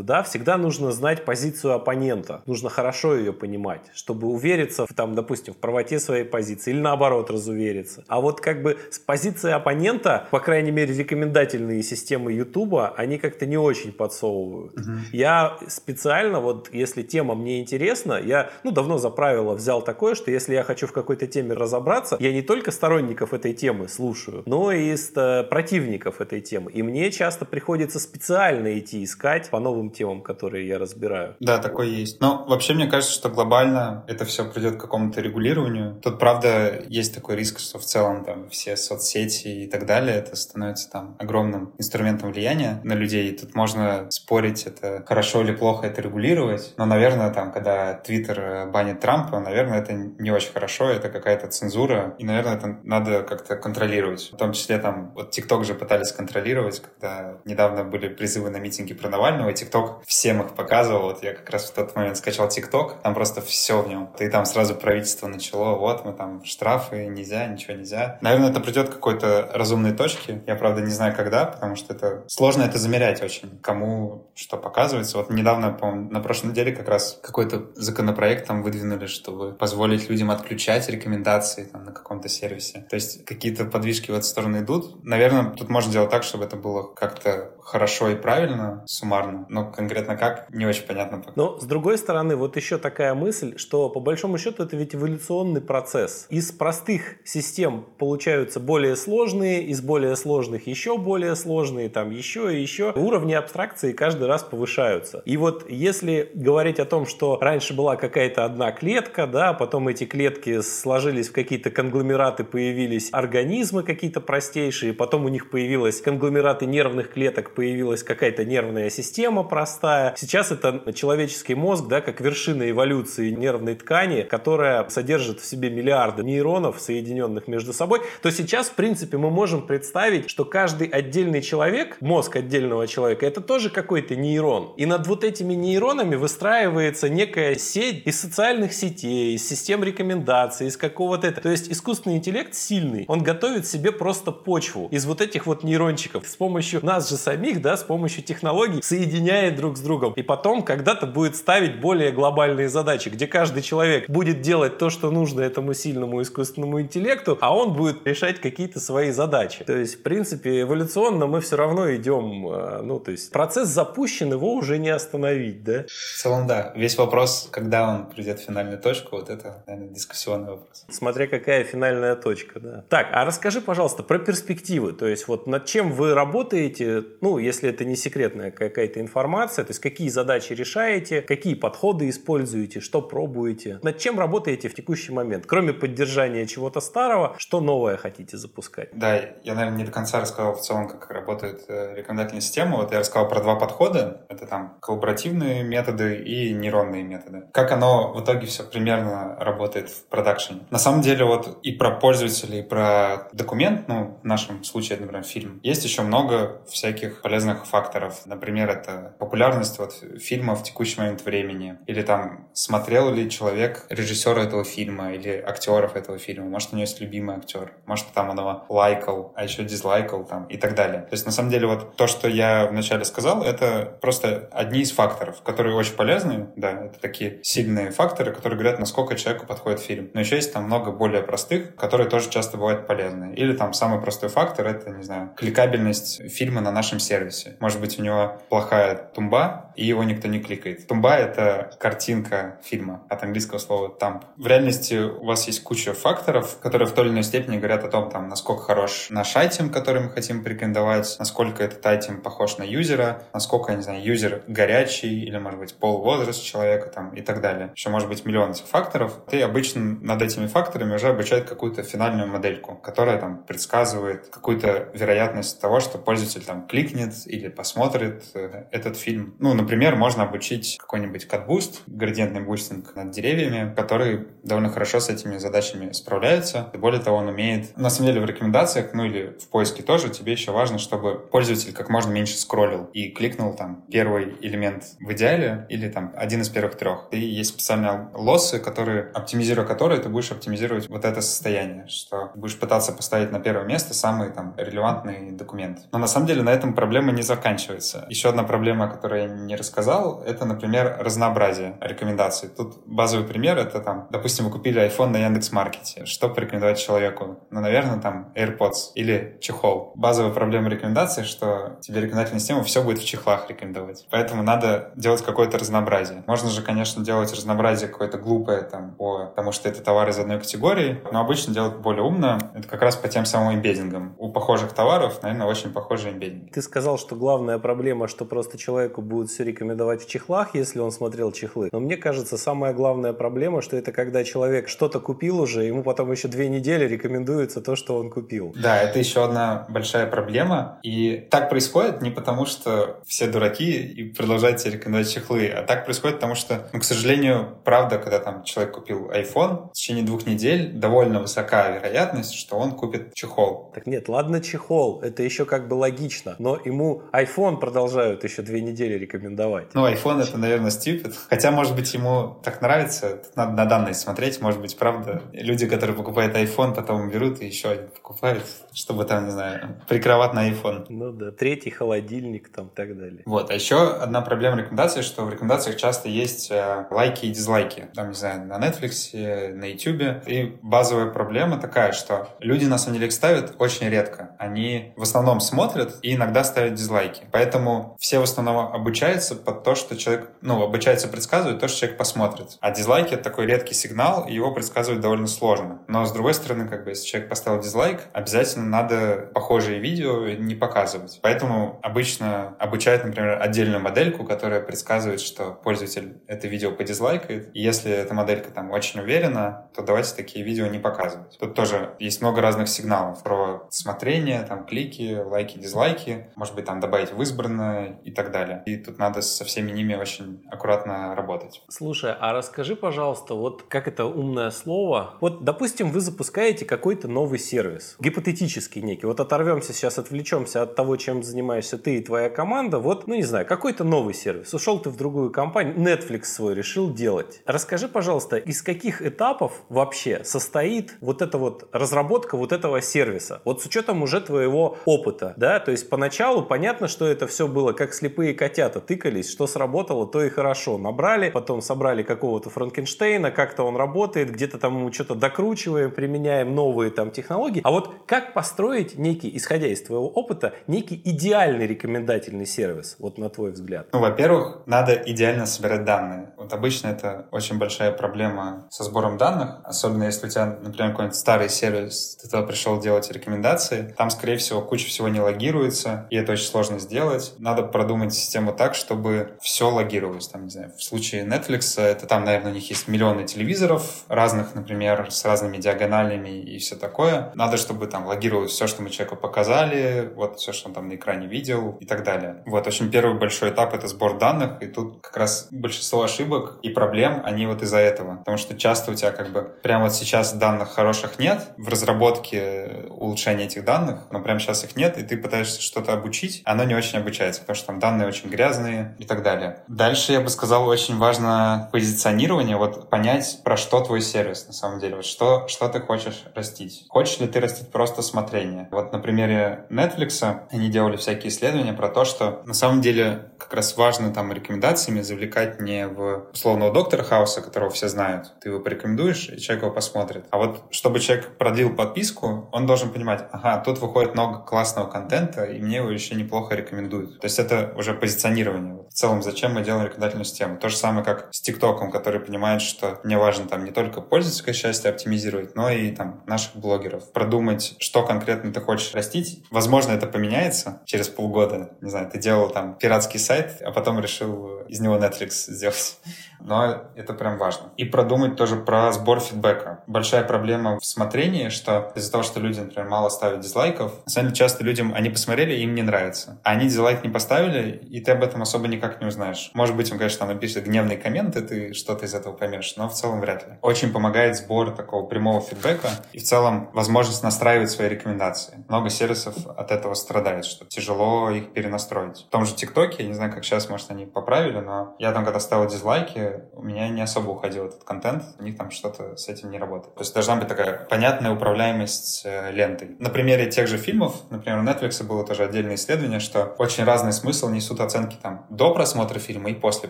[0.03, 5.53] да, всегда нужно знать позицию оппонента, нужно хорошо ее понимать, чтобы увериться в, там, допустим,
[5.53, 8.03] в правоте своей позиции или наоборот разувериться.
[8.07, 13.45] А вот как бы с позиции оппонента, по крайней мере, рекомендательные системы Ютуба, они как-то
[13.45, 14.77] не очень подсовывают.
[14.77, 14.91] Угу.
[15.11, 20.31] Я специально, вот если тема мне интересна, я, ну, давно за правило взял такое, что
[20.31, 24.71] если я хочу в какой-то теме разобраться, я не только сторонников этой темы слушаю, но
[24.71, 25.11] и из
[25.49, 26.71] противников этой темы.
[26.71, 31.35] И мне часто приходится специально идти искать искать по новым темам, которые я разбираю.
[31.39, 32.21] Да, такое есть.
[32.21, 35.99] Но вообще мне кажется, что глобально это все придет к какому-то регулированию.
[36.01, 40.35] Тут, правда, есть такой риск, что в целом там все соцсети и так далее, это
[40.35, 43.35] становится там огромным инструментом влияния на людей.
[43.37, 46.73] Тут можно спорить, это хорошо или плохо это регулировать.
[46.77, 52.15] Но, наверное, там, когда Твиттер банит Трампа, наверное, это не очень хорошо, это какая-то цензура.
[52.19, 54.31] И, наверное, это надо как-то контролировать.
[54.33, 58.93] В том числе там, вот ТикТок же пытались контролировать, когда недавно были призывы на митинги
[58.93, 61.03] про Навального, и ТикТок всем их показывал.
[61.03, 64.09] Вот я как раз в тот момент скачал ТикТок, там просто все в нем.
[64.19, 68.17] И там сразу правительство начало, вот мы там штрафы, нельзя, ничего нельзя.
[68.21, 70.41] Наверное, это придет к какой-то разумной точке.
[70.47, 75.17] Я, правда, не знаю, когда, потому что это сложно это замерять очень, кому что показывается.
[75.17, 80.31] Вот недавно, по на прошлой неделе как раз какой-то законопроект там выдвинули, чтобы позволить людям
[80.31, 82.85] отключать рекомендации там, на каком-то сервисе.
[82.89, 85.03] То есть какие-то подвижки в эту сторону идут.
[85.03, 90.15] Наверное, тут можно сделать так, чтобы это было как-то хорошо и правильно, суммарно, но конкретно
[90.15, 91.21] как, не очень понятно.
[91.35, 95.59] Но, с другой стороны, вот еще такая мысль, что по большому счету это ведь эволюционный
[95.59, 96.27] процесс.
[96.29, 102.61] Из простых систем получаются более сложные, из более сложных еще более сложные, там еще и
[102.61, 102.93] еще.
[102.95, 105.21] Уровни абстракции каждый раз повышаются.
[105.25, 110.05] И вот если говорить о том, что раньше была какая-то одна клетка, да, потом эти
[110.05, 117.11] клетки сложились в какие-то конгломераты, появились организмы какие-то простейшие, потом у них появились конгломераты нервных
[117.11, 120.13] клеток, появилась какая-то нервная система простая.
[120.15, 126.23] Сейчас это человеческий мозг, да, как вершина эволюции нервной ткани, которая содержит в себе миллиарды
[126.23, 131.97] нейронов, соединенных между собой, то сейчас, в принципе, мы можем представить, что каждый отдельный человек,
[131.99, 134.73] мозг отдельного человека, это тоже какой-то нейрон.
[134.77, 140.77] И над вот этими нейронами выстраивается некая сеть из социальных сетей, из систем рекомендаций, из
[140.77, 141.31] какого-то...
[141.31, 146.27] То есть искусственный интеллект сильный, он готовит себе просто почву из вот этих вот нейрончиков
[146.27, 150.13] с помощью нас же самих самих, да, с помощью технологий соединяет друг с другом.
[150.13, 155.11] И потом когда-то будет ставить более глобальные задачи, где каждый человек будет делать то, что
[155.11, 159.63] нужно этому сильному искусственному интеллекту, а он будет решать какие-то свои задачи.
[159.63, 164.31] То есть, в принципе, эволюционно мы все равно идем, э, ну, то есть процесс запущен,
[164.31, 165.85] его уже не остановить, да?
[165.87, 166.73] В целом, да.
[166.75, 170.85] Весь вопрос, когда он придет в финальную точку, вот это, наверное, дискуссионный вопрос.
[170.89, 172.83] Смотря какая финальная точка, да.
[172.89, 174.91] Так, а расскажи, пожалуйста, про перспективы.
[174.93, 179.71] То есть, вот над чем вы работаете, ну, если это не секретная какая-то информация, то
[179.71, 185.45] есть какие задачи решаете, какие подходы используете, что пробуете, над чем работаете в текущий момент,
[185.45, 188.89] кроме поддержания чего-то старого, что новое хотите запускать?
[188.93, 192.77] Да, я, наверное, не до конца рассказал в целом, как работает э, рекомендательная система.
[192.77, 194.25] Вот я рассказал про два подхода.
[194.29, 197.43] Это там коллаборативные методы и нейронные методы.
[197.51, 200.61] Как оно в итоге все примерно работает в продакшене.
[200.69, 205.23] На самом деле вот и про пользователей, и про документ, ну, в нашем случае, например,
[205.23, 208.21] фильм, есть еще много всяких полезных факторов.
[208.25, 211.77] Например, это популярность вот фильма в текущий момент времени.
[211.85, 216.45] Или там, смотрел ли человек режиссера этого фильма или актеров этого фильма.
[216.45, 217.73] Может, у него есть любимый актер.
[217.85, 221.01] Может, там он его лайкал, а еще дизлайкал там и так далее.
[221.01, 224.93] То есть, на самом деле, вот то, что я вначале сказал, это просто одни из
[224.93, 226.47] факторов, которые очень полезны.
[226.55, 230.11] Да, это такие сильные факторы, которые говорят, насколько человеку подходит фильм.
[230.13, 233.33] Но еще есть там много более простых, которые тоже часто бывают полезны.
[233.33, 237.55] Или там самый простой фактор— это, не знаю, кликабельность фильма на нашем сервисе.
[237.59, 240.87] Может быть, у него плохая тумба, и его никто не кликает.
[240.87, 244.25] Тумба— это картинка фильма, от английского слова «тамп».
[244.35, 247.87] В реальности у вас есть куча факторов, которые в той или иной степени говорят о
[247.87, 252.63] том, там, насколько хорош наш айтем, который мы хотим порекомендовать, насколько этот айтем похож на
[252.63, 257.21] юзера, насколько, я не знаю, юзер горячий, или, может быть, пол, возраст человека, там, и
[257.21, 257.71] так далее.
[257.75, 259.13] Еще может быть миллион этих факторов.
[259.31, 265.61] И обычно над этими факторами уже обучают какую-то финальную модельку, которая там предсказывает какую-то вероятность
[265.61, 269.35] того, что пользователь там кликнет, оценит или посмотрит э, этот фильм.
[269.39, 275.37] Ну, например, можно обучить какой-нибудь CatBoost, градиентный бустинг над деревьями, который довольно хорошо с этими
[275.37, 276.71] задачами справляется.
[276.73, 277.75] Более того, он умеет...
[277.77, 281.73] На самом деле в рекомендациях, ну или в поиске тоже, тебе еще важно, чтобы пользователь
[281.73, 286.49] как можно меньше скроллил и кликнул там первый элемент в идеале или там один из
[286.49, 287.07] первых трех.
[287.11, 292.57] И есть специальные лоссы, которые, оптимизируя которые, ты будешь оптимизировать вот это состояние, что будешь
[292.59, 295.79] пытаться поставить на первое место самый там релевантный документ.
[295.91, 298.05] Но на самом деле на этом проблема проблема не заканчивается.
[298.07, 302.47] Еще одна проблема, о которой я не рассказал, это, например, разнообразие рекомендаций.
[302.47, 306.05] Тут базовый пример— это, там, допустим, вы купили iPhone на Яндекс.Маркете.
[306.05, 307.39] Что порекомендовать человеку?
[307.51, 309.91] Ну, наверное, там AirPods или чехол.
[309.95, 314.07] Базовая проблема рекомендаций, что тебе рекомендательная система все будет в чехлах рекомендовать.
[314.09, 316.23] Поэтому надо делать какое-то разнообразие.
[316.25, 320.39] Можно же, конечно, делать разнообразие какое-то глупое, там, по тому, что это товар из одной
[320.39, 322.37] категории, но обычно делать более умно.
[322.55, 324.15] Это как раз по тем самым эмбеддингам.
[324.17, 326.53] У похожих товаров, наверное, очень похожий эмбеддинг.
[326.53, 330.77] Ты сказал сказал, что главная проблема, что просто человеку будут все рекомендовать в чехлах, если
[330.77, 331.69] он смотрел чехлы.
[331.71, 336.11] Но мне кажется, самая главная проблема, что это когда человек что-то купил уже, ему потом
[336.11, 338.53] еще две недели рекомендуется то, что он купил.
[338.55, 340.77] Да, это еще одна большая проблема.
[340.83, 345.85] И так происходит не потому, что все дураки и продолжают тебе рекомендовать чехлы, а так
[345.85, 350.27] происходит потому, что, ну, к сожалению, правда, когда там человек купил iPhone, в течение двух
[350.27, 353.71] недель довольно высока вероятность, что он купит чехол.
[353.73, 358.61] Так нет, ладно чехол, это еще как бы логично, но ему iPhone продолжают еще две
[358.61, 359.73] недели рекомендовать.
[359.73, 361.13] Ну, iPhone это, наверное, stupid.
[361.29, 365.23] Хотя, может быть, ему так нравится, надо на данные смотреть, может быть, правда.
[365.33, 368.43] Люди, которые покупают iPhone, потом берут и еще один покупают,
[368.73, 370.85] чтобы там, не знаю, прикровать на iPhone.
[370.89, 373.23] Ну да, третий холодильник там и так далее.
[373.25, 377.87] Вот, а еще одна проблема рекомендаций, что в рекомендациях часто есть э, лайки и дизлайки.
[377.95, 380.27] Там, не знаю, на Netflix, на YouTube.
[380.27, 384.35] И базовая проблема такая, что люди, на самом деле, их ставят очень редко.
[384.37, 387.25] Они в основном смотрят и иногда ставят дизлайки.
[387.31, 391.97] Поэтому все в основном обучаются под то, что человек, ну, обучаются предсказывать то, что человек
[391.97, 392.57] посмотрит.
[392.61, 395.81] А дизлайки— это такой редкий сигнал, и его предсказывать довольно сложно.
[395.87, 400.55] Но, с другой стороны, как бы, если человек поставил дизлайк, обязательно надо похожие видео не
[400.55, 401.19] показывать.
[401.21, 407.49] Поэтому обычно обучают, например, отдельную модельку, которая предсказывает, что пользователь это видео подизлайкает.
[407.53, 411.37] И если эта моделька там очень уверена, то давайте такие видео не показывать.
[411.39, 416.27] Тут тоже есть много разных сигналов про смотрение, там клики, лайки, дизлайки.
[416.47, 418.63] Может быть, там добавить в избранное и так далее.
[418.65, 421.61] И тут надо со всеми ними очень аккуратно работать.
[421.67, 425.15] Слушай, а расскажи, пожалуйста, вот как это умное слово.
[425.19, 429.07] Вот, допустим, вы запускаете какой-то новый сервис, гипотетический некий.
[429.07, 432.79] Вот оторвемся сейчас, отвлечемся от того, чем занимаешься ты и твоя команда.
[432.79, 434.53] Вот, ну не знаю, какой-то новый сервис.
[434.53, 437.41] Ушел ты в другую компанию, Netflix свой решил делать.
[437.45, 443.41] Расскажи, пожалуйста, из каких этапов вообще состоит вот эта вот разработка вот этого сервиса?
[443.43, 447.73] Вот с учетом уже твоего опыта, да, то есть поначалу понятно, что это все было
[447.73, 450.77] как слепые котята, тыкались, что сработало, то и хорошо.
[450.77, 456.91] Набрали, потом собрали какого-то Франкенштейна, как-то он работает, где-то там ему что-то докручиваем, применяем новые
[456.91, 457.61] там технологии.
[457.63, 463.29] А вот как построить некий, исходя из твоего опыта, некий идеальный рекомендательный сервис, вот на
[463.29, 463.87] твой взгляд?
[463.93, 466.33] Ну, во-первых, надо идеально собирать данные.
[466.37, 471.17] Вот обычно это очень большая проблема со сбором данных, особенно если у тебя, например, какой-нибудь
[471.17, 476.16] старый сервис, ты туда пришел делать рекомендации, там, скорее всего, куча всего не логируется, и
[476.17, 477.33] это очень сложно сделать.
[477.37, 480.27] Надо продумать систему так, чтобы все логировалось.
[480.27, 484.55] Там, не знаю, в случае Netflix, это там, наверное, у них есть миллионы телевизоров разных,
[484.55, 487.31] например, с разными диагоналями и все такое.
[487.35, 490.95] Надо, чтобы там логировалось все, что мы человеку показали, вот все, что он там на
[490.95, 492.43] экране видел и так далее.
[492.45, 496.69] Вот, очень первый большой этап— это сбор данных, и тут как раз большинство ошибок и
[496.69, 498.17] проблем, они вот из-за этого.
[498.17, 502.85] Потому что часто у тебя как бы прямо вот сейчас данных хороших нет в разработке
[502.89, 506.73] улучшения этих данных, но прямо сейчас их нет, и ты пытаешься что-то обучить, оно не
[506.73, 509.63] очень обучается, потому что там данные очень грязные и так далее.
[509.67, 514.79] Дальше, я бы сказал, очень важно позиционирование, вот понять, про что твой сервис на самом
[514.79, 516.85] деле, вот что, что ты хочешь растить.
[516.87, 518.69] Хочешь ли ты растить просто смотрение?
[518.71, 523.53] Вот на примере Netflix они делали всякие исследования про то, что на самом деле как
[523.53, 528.33] раз важно там рекомендациями завлекать не в условного доктора Хауса, которого все знают.
[528.41, 530.25] Ты его порекомендуешь, и человек его посмотрит.
[530.31, 535.43] А вот чтобы человек продлил подписку, он должен понимать, ага, тут выходит много классного контента,
[535.43, 537.19] и мне его еще неплохо рекомендуют.
[537.19, 538.85] То есть это уже позиционирование.
[538.89, 540.57] В целом, зачем мы делаем рекомендательную систему?
[540.57, 544.53] То же самое, как с ТикТоком, который понимает, что мне важно там не только пользовательское
[544.53, 547.11] счастье оптимизировать, но и там наших блогеров.
[547.11, 549.43] Продумать, что конкретно ты хочешь растить.
[549.51, 551.71] Возможно, это поменяется через полгода.
[551.81, 555.97] Не знаю, ты делал там пиратский сайт, а потом решил из него Netflix сделать
[556.39, 557.69] но это прям важно.
[557.77, 559.83] И продумать тоже про сбор фидбэка.
[559.87, 564.27] Большая проблема в смотрении, что из-за того, что люди, например, мало ставят дизлайков, на самом
[564.27, 566.39] деле часто людям, они посмотрели, им не нравится.
[566.43, 569.51] А они дизлайк не поставили, и ты об этом особо никак не узнаешь.
[569.53, 572.89] Может быть, он, конечно, там напишет гневный коммент, и ты что-то из этого поймешь, но
[572.89, 573.53] в целом вряд ли.
[573.61, 578.63] Очень помогает сбор такого прямого фидбэка и в целом возможность настраивать свои рекомендации.
[578.67, 582.25] Много сервисов от этого страдает, что тяжело их перенастроить.
[582.27, 585.25] В том же ТикТоке, я не знаю, как сейчас, может, они поправили, но я там,
[585.25, 589.27] когда ставил дизлайки, у меня не особо уходил этот контент, у них там что-то с
[589.29, 589.95] этим не работает.
[589.95, 592.95] То есть должна быть такая понятная управляемость э, лентой.
[592.99, 597.13] На примере тех же фильмов, например, у Netflix было тоже отдельное исследование, что очень разный
[597.13, 599.89] смысл несут оценки там до просмотра фильма и после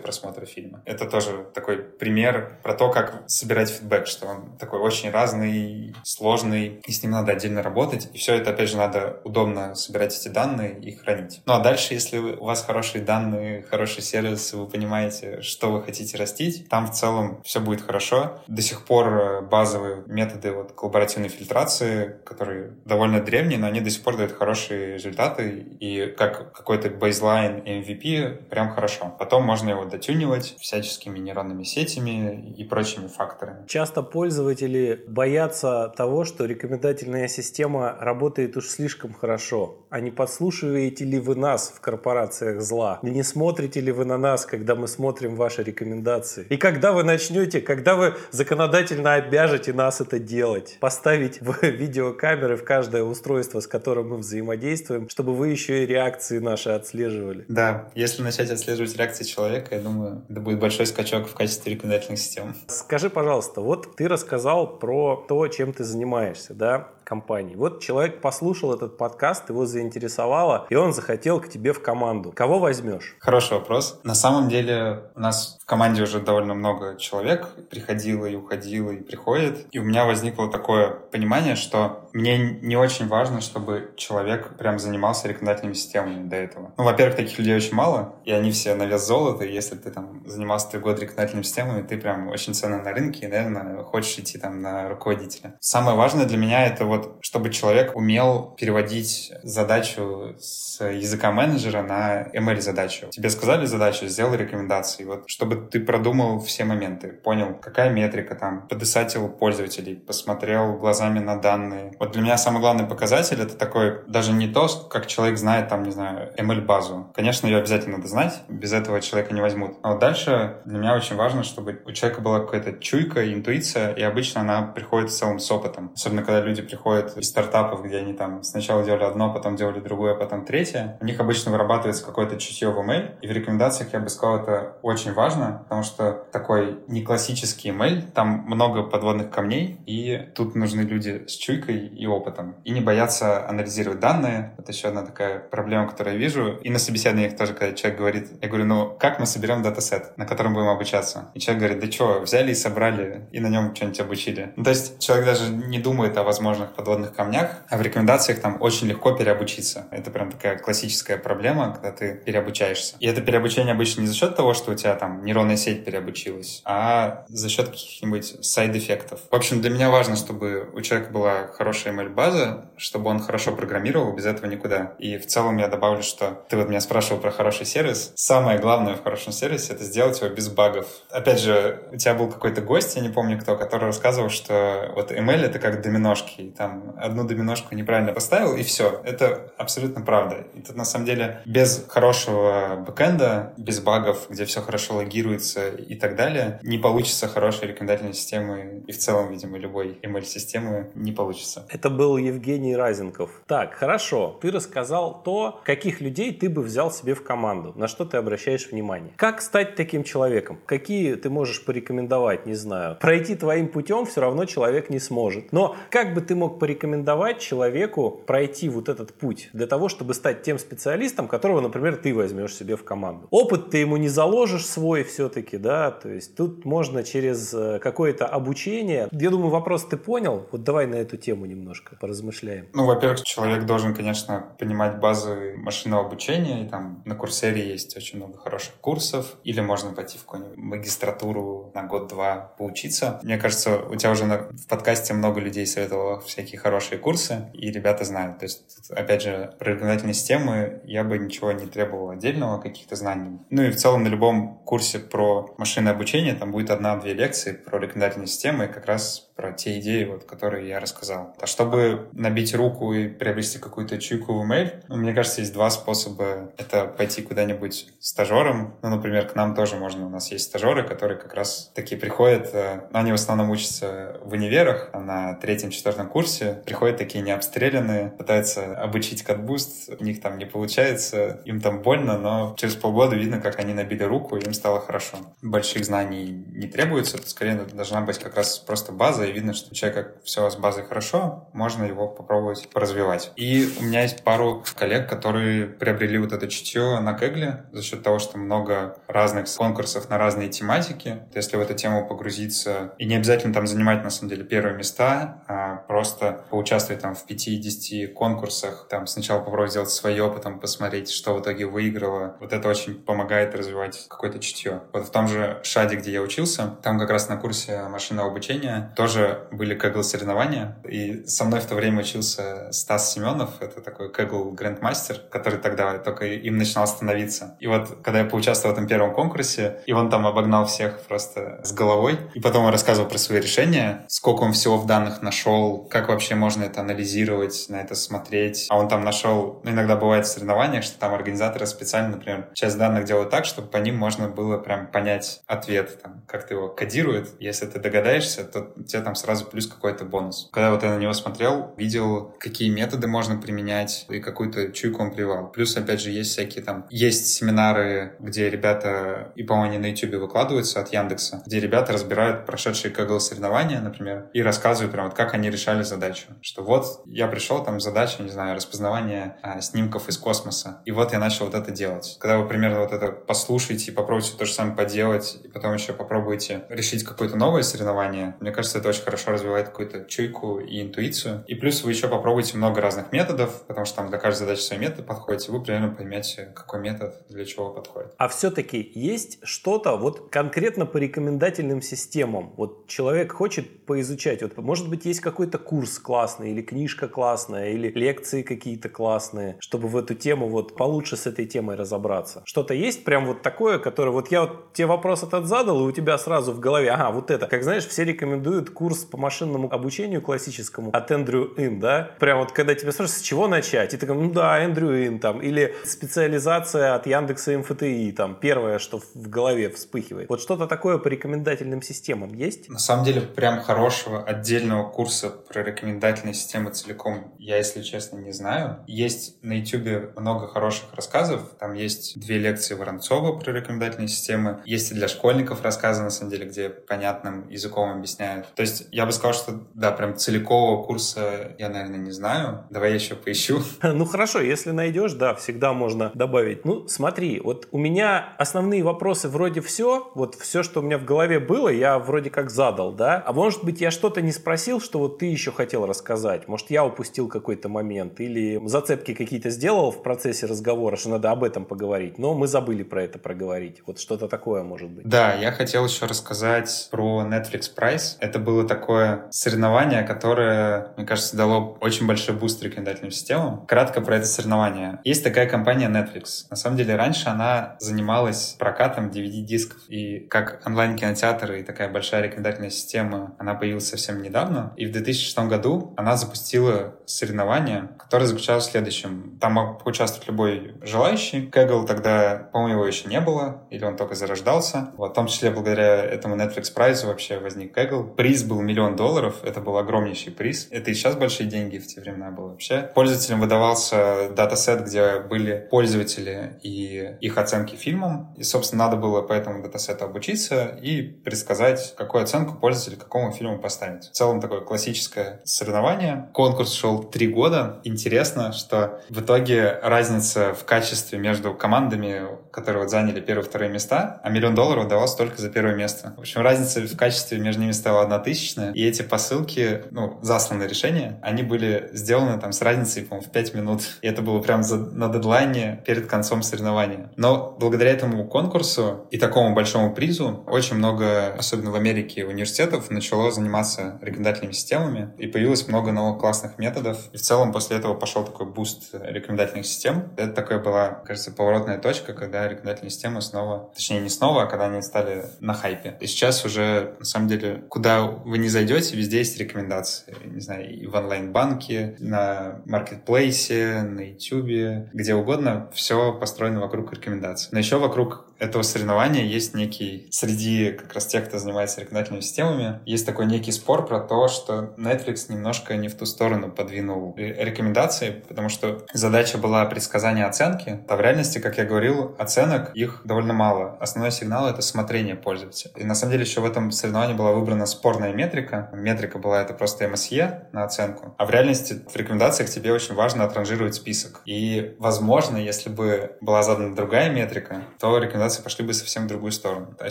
[0.00, 0.82] просмотра фильма.
[0.84, 6.80] Это тоже такой пример про то, как собирать фидбэк, что он такой очень разный, сложный,
[6.86, 8.08] и с ним надо отдельно работать.
[8.12, 11.42] И все это, опять же, надо удобно собирать эти данные и хранить.
[11.46, 16.16] Ну а дальше, если у вас хорошие данные, хороший сервис, вы понимаете, что вы хотите
[16.28, 18.40] растить, там в целом все будет хорошо.
[18.46, 23.90] До сих пор э, базовые методы вот коллаборативной фильтрации, которые довольно древние, но они до
[23.90, 29.14] сих пор дают хорошие результаты, и как какой-то бейзлайн MVP прям хорошо.
[29.18, 33.66] Потом можно его дотюнивать всяческими нейронными сетями и прочими факторами.
[33.66, 39.86] Часто пользователи боятся того, что рекомендательная система работает уж слишком хорошо.
[39.90, 42.98] А не подслушиваете ли вы нас в корпорациях зла?
[43.02, 46.17] Не смотрите ли вы на нас, когда мы смотрим ваши рекомендации?
[46.48, 50.76] И когда вы начнете, когда вы законодательно обяжете нас это делать?
[50.80, 56.38] Поставить в видеокамеры в каждое устройство, с которым мы взаимодействуем, чтобы вы еще и реакции
[56.38, 57.44] наши отслеживали.
[57.48, 62.18] Да, если начать отслеживать реакции человека, я думаю, это будет большой скачок в качестве рекомендательных
[62.18, 62.54] систем.
[62.68, 66.88] Скажи, пожалуйста, вот ты рассказал про то, чем ты занимаешься, да?
[67.08, 67.56] Компании.
[67.56, 72.32] Вот человек послушал этот подкаст, его заинтересовало, и он захотел к тебе в команду.
[72.34, 73.16] Кого возьмешь?
[73.18, 73.98] Хороший вопрос.
[74.04, 79.00] На самом деле у нас в команде уже довольно много человек приходило и уходило и
[79.00, 79.66] приходит.
[79.72, 85.28] И у меня возникло такое понимание, что мне не очень важно, чтобы человек прям занимался
[85.28, 86.74] рекомендательными системами до этого.
[86.76, 89.90] Ну, во-первых, таких людей очень мало, и они все на вес золота, и если ты
[89.90, 94.18] там занимался три года рекомендательными системами, ты прям очень ценный на рынке, и, наверное, хочешь
[94.18, 95.56] идти там на руководителя.
[95.60, 102.22] Самое важное для меня это вот чтобы человек умел переводить задачу с языка менеджера на
[102.32, 103.08] ML-задачу.
[103.10, 105.04] Тебе сказали задачу, сделай рекомендации.
[105.04, 111.36] Вот чтобы ты продумал все моменты, понял, какая метрика там, подесатил пользователей, посмотрел глазами на
[111.36, 111.92] данные.
[111.98, 115.82] Вот для меня самый главный показатель— это такой, даже не то, как человек знает там,
[115.82, 117.12] не знаю, ML-базу.
[117.14, 119.76] Конечно, ее обязательно надо знать, без этого человека не возьмут.
[119.82, 124.02] А вот дальше для меня очень важно, чтобы у человека была какая-то чуйка, интуиция, и
[124.02, 125.92] обычно она приходит в целом с опытом.
[125.94, 130.14] Особенно, когда люди приходят из стартапов, где они там сначала делали одно, потом делали другое,
[130.14, 134.08] потом третье, у них обычно вырабатывается какое-то чутье в email, и в рекомендациях я бы
[134.08, 140.28] сказал, это очень важно, потому что такой не классический email, там много подводных камней, и
[140.34, 144.54] тут нужны люди с чуйкой и опытом, и не бояться анализировать данные.
[144.58, 146.58] Это еще одна такая проблема, которую я вижу.
[146.62, 150.26] И на собеседованиях тоже, когда человек говорит, я говорю, ну, как мы соберем датасет, на
[150.26, 151.30] котором будем обучаться?
[151.34, 154.52] И человек говорит, да что, взяли и собрали, и на нем что-нибудь обучили.
[154.56, 158.58] Ну, то есть человек даже не думает о возможных подводных камнях, а в рекомендациях там
[158.60, 159.86] очень легко переобучиться.
[159.90, 162.96] Это прям такая классическая проблема, когда ты переобучаешься.
[163.00, 166.62] И это переобучение обычно не за счет того, что у тебя там нейронная сеть переобучилась,
[166.64, 169.20] а за счет каких-нибудь сайд-эффектов.
[169.30, 174.12] В общем, для меня важно, чтобы у человека была хорошая ML-база, чтобы он хорошо программировал,
[174.14, 174.94] без этого никуда.
[174.98, 178.12] И в целом я добавлю, что ты вот меня спрашивал про хороший сервис.
[178.14, 180.86] Самое главное в хорошем сервисе— это сделать его без багов.
[181.10, 185.12] Опять же, у тебя был какой-то гость, я не помню кто, который рассказывал, что вот
[185.12, 186.40] ML— это как доминошки.
[186.40, 189.00] И там одну доминошку неправильно поставил, и все.
[189.04, 190.46] Это абсолютно правда.
[190.54, 195.94] И тут, на самом деле, без хорошего бэкэнда, без багов, где все хорошо логируется и
[195.94, 201.66] так далее, не получится хорошей рекомендательной системы и в целом, видимо, любой ML-системы не получится.
[201.70, 203.30] Это был Евгений Разенков.
[203.46, 204.38] Так, хорошо.
[204.40, 208.70] Ты рассказал то, каких людей ты бы взял себе в команду, на что ты обращаешь
[208.70, 209.12] внимание.
[209.16, 210.58] Как стать таким человеком?
[210.66, 212.96] Какие ты можешь порекомендовать, не знаю.
[213.00, 215.52] Пройти твоим путем все равно человек не сможет.
[215.52, 220.42] Но как бы ты мог порекомендовать человеку пройти вот этот путь для того, чтобы стать
[220.42, 223.26] тем специалистом, которого, например, ты возьмешь себе в команду?
[223.30, 228.26] Опыт ты ему не заложишь свой все-таки, да, то есть тут можно через э, какое-то
[228.26, 229.08] обучение.
[229.12, 230.46] Я думаю, вопрос ты понял.
[230.50, 232.68] Вот давай на эту тему немножко поразмышляем.
[232.72, 236.64] Ну, во-первых, человек должен, конечно, понимать базы машинного обучения.
[236.64, 239.36] И там на Курсере есть очень много хороших курсов.
[239.44, 243.20] Или можно пойти в какую-нибудь магистратуру на год-два поучиться.
[243.22, 247.70] Мне кажется, у тебя уже на, в подкасте много людей советовало всякие хорошие курсы, и
[247.70, 248.38] ребята знают.
[248.38, 253.38] То есть, опять же, про рекомендательные системы я бы ничего не требовал отдельного, каких-то знаний.
[253.50, 257.78] Ну и в целом на любом курсе про машинное обучение там будет одна-две лекции про
[257.78, 261.32] рекомендательные системы, как раз про те идеи, вот, которые я рассказал.
[261.40, 265.70] А чтобы набить руку и приобрести какую-то чуйку в email, ну, мне кажется, есть два
[265.70, 266.50] способа.
[266.56, 268.74] Это пойти куда-нибудь стажером.
[268.82, 270.06] Ну, например, к нам тоже можно.
[270.06, 272.50] У нас есть стажеры, которые как раз такие приходят.
[272.52, 278.08] Э, но они в основном учатся в универах, а на третьем-четвертом курсе приходят такие необстрелянные,
[278.08, 283.40] пытаются обучить катбуст, у них там не получается, им там больно, но через полгода видно,
[283.40, 285.18] как они набили руку, и им стало хорошо.
[285.42, 289.74] Больших знаний не требуется, скорее должна быть как раз просто база и видно, что у
[289.74, 293.32] человека все с базой хорошо, можно его попробовать поразвивать.
[293.36, 298.02] И у меня есть пару коллег, которые приобрели вот это чутье на Кегле за счет
[298.02, 301.22] того, что много разных конкурсов на разные тематики.
[301.34, 305.42] Если в эту тему погрузиться, и не обязательно там занимать, на самом деле, первые места,
[305.48, 311.34] а просто поучаствовать там в 5-10 конкурсах, там сначала попробовать сделать свое, потом посмотреть, что
[311.34, 312.36] в итоге выиграло.
[312.40, 314.82] Вот это очень помогает развивать какое-то чутье.
[314.92, 318.92] Вот в том же Шаде, где я учился, там как раз на курсе машинного обучения
[318.96, 319.17] тоже
[319.50, 324.50] были кэгл соревнования, и со мной в то время учился Стас Семенов, это такой кэгл
[324.52, 327.56] грандмастер, который тогда только им начинал становиться.
[327.60, 331.60] И вот, когда я поучаствовал в этом первом конкурсе, и он там обогнал всех просто
[331.64, 335.86] с головой, и потом он рассказывал про свои решения, сколько он всего в данных нашел,
[335.90, 338.66] как вообще можно это анализировать, на это смотреть.
[338.70, 342.78] А он там нашел, ну, иногда бывает в соревнованиях, что там организаторы специально, например, часть
[342.78, 346.68] данных делают так, чтобы по ним можно было прям понять ответ, там, как ты его
[346.68, 347.30] кодирует.
[347.40, 350.50] Если ты догадаешься, то тебе там сразу плюс какой-то бонус.
[350.52, 355.14] Когда вот я на него смотрел, видел, какие методы можно применять и какую-то чуйку он
[355.14, 355.50] привал.
[355.50, 356.86] Плюс, опять же, есть всякие там...
[356.90, 362.44] Есть семинары, где ребята, и, по-моему, они на YouTube выкладываются от Яндекса, где ребята разбирают
[362.44, 366.26] прошедшие Kaggle соревнования, например, и рассказывают прям вот как они решали задачу.
[366.42, 371.12] Что вот я пришел, там задача, не знаю, распознавание а, снимков из космоса, и вот
[371.12, 372.18] я начал вот это делать.
[372.20, 375.94] Когда вы примерно вот это послушаете и попробуйте то же самое поделать, и потом еще
[375.94, 381.44] попробуйте решить какое-то новое соревнование, мне кажется, это очень хорошо развивает какую-то чуйку и интуицию.
[381.46, 384.78] И плюс вы еще попробуйте много разных методов, потому что там для каждой задачи свой
[384.78, 388.12] метод подходит, и вы примерно поймете, какой метод для чего подходит.
[388.18, 392.54] А все-таки есть что-то вот конкретно по рекомендательным системам?
[392.56, 397.90] Вот человек хочет поизучать, вот может быть есть какой-то курс классный, или книжка классная, или
[397.90, 402.42] лекции какие-то классные, чтобы в эту тему вот получше с этой темой разобраться.
[402.44, 405.92] Что-то есть прям вот такое, которое вот я вот тебе вопрос этот задал, и у
[405.92, 407.46] тебя сразу в голове, ага, вот это.
[407.46, 412.10] Как знаешь, все рекомендуют курс по машинному обучению классическому от Эндрю Ин, да?
[412.18, 415.18] Прям вот когда тебя спрашивают, с чего начать, и ты такой, ну да, Эндрю Ин
[415.18, 420.28] там, или специализация от Яндекса МФТИ, там, первое, что в голове вспыхивает.
[420.28, 422.68] Вот что-то такое по рекомендательным системам есть?
[422.68, 428.32] На самом деле, прям хорошего отдельного курса про рекомендательные системы целиком я, если честно, не
[428.32, 428.84] знаю.
[428.86, 431.40] Есть на YouTube много хороших рассказов.
[431.58, 434.60] Там есть две лекции Воронцова про рекомендательные системы.
[434.64, 438.52] Есть и для школьников рассказы, на самом деле, где понятным языком объясняют.
[438.54, 442.64] То есть я бы сказал, что, да, прям целикового курса я, наверное, не знаю.
[442.70, 443.60] Давай я еще поищу.
[443.98, 446.64] Ну, хорошо, если найдешь, да, всегда можно добавить.
[446.64, 451.04] Ну, смотри, вот у меня основные вопросы вроде все, вот все, что у меня в
[451.04, 453.22] голове было, я вроде как задал, да?
[453.26, 456.48] А может быть, я что-то не спросил, что вот ты еще хотел рассказать?
[456.48, 458.20] Может, я упустил какой-то момент?
[458.20, 462.82] Или зацепки какие-то сделал в процессе разговора, что надо об этом поговорить, но мы забыли
[462.82, 463.82] про это проговорить.
[463.86, 465.08] Вот что-то такое может быть.
[465.08, 468.16] Да, я хотел еще рассказать про Netflix Prize.
[468.20, 473.66] Это было такое соревнование, которое, мне кажется, дало очень большой boost рекомендательным системам.
[473.66, 475.00] Кратко про это соревнование.
[475.04, 476.46] Есть такая компания Netflix.
[476.50, 479.78] На самом деле, раньше она занималась прокатом DVD-дисков.
[479.88, 484.72] И как онлайн-кинотеатр и такая большая рекомендательная система, она появилась совсем недавно.
[484.76, 489.38] И в 2006 году она запустила соревнование, которое заключалось в следующем.
[489.40, 491.46] Там мог участвовать любой желающий.
[491.46, 494.92] Kaggle тогда, по-моему, его еще не было, или он только зарождался.
[494.96, 498.04] Вот, в том числе благодаря этому Netflix Prize у вообще возник Kaggle.
[498.04, 500.68] Приз был миллион долларов, это был огромнейший приз.
[500.70, 502.90] Это и сейчас большие деньги в те времена было вообще.
[502.94, 508.34] Пользователям выдавался датасет, где были пользователи и их оценки фильмам.
[508.36, 513.58] И, собственно, надо было по этому датасету обучиться и предсказать, какую оценку пользователь какому фильму
[513.58, 514.04] поставить.
[514.04, 516.30] В целом такое классическое соревнование.
[516.32, 517.80] Конкурс шел три года.
[517.84, 523.70] Интересно, что в итоге разница в качестве между командами, которые вот заняли первые и вторые
[523.70, 526.14] места, а миллион долларов давался только за первое место.
[526.16, 530.68] В общем, разница в качестве между ними стала одна тысячная, и эти посылки, ну, засланные
[530.68, 533.82] решения, они были сделаны там с разницей, по-моему, в 5 минут.
[534.02, 537.10] И это было прям за, на дедлайне перед концом соревнования.
[537.16, 543.30] Но благодаря этому конкурсу и такому большому призу очень много, особенно в Америке, университетов начало
[543.30, 546.98] заниматься рекомендательными системами, и появилось много новых классных методов.
[547.12, 550.10] И в целом после этого пошел такой boost рекомендательных систем.
[550.16, 554.66] Это такая была, кажется, поворотная точка, когда рекомендательные системы снова, точнее не снова, а когда
[554.66, 555.96] они стали на хайпе.
[556.00, 560.14] И сейчас уже, на самом деле, куда вы не зайдете, везде есть рекомендации.
[560.26, 567.48] Не знаю, и в онлайн-банке, на маркетплейсе, на YouTube, где угодно, все построено вокруг рекомендаций.
[567.52, 572.80] Но еще вокруг этого соревнования есть некий, среди как раз тех, кто занимается рекомендательными системами,
[572.86, 578.22] есть такой некий спор про то, что Netflix немножко не в ту сторону подвинул рекомендации,
[578.28, 583.32] потому что задача была предсказания оценки, а в реальности, как я говорил, оценок их довольно
[583.32, 583.76] мало.
[583.80, 585.72] Основной сигнал— это смотрение пользователя.
[585.76, 588.70] И на самом деле еще в этом соревновании была выбрана спорная метрика.
[588.72, 591.14] Метрика была это просто MSE на оценку.
[591.18, 594.20] А в реальности в рекомендациях тебе очень важно отранжировать список.
[594.24, 597.98] И, возможно, если бы была задана другая метрика, то
[598.28, 599.74] рекомендации пошли бы совсем в другую сторону.
[599.78, 599.90] А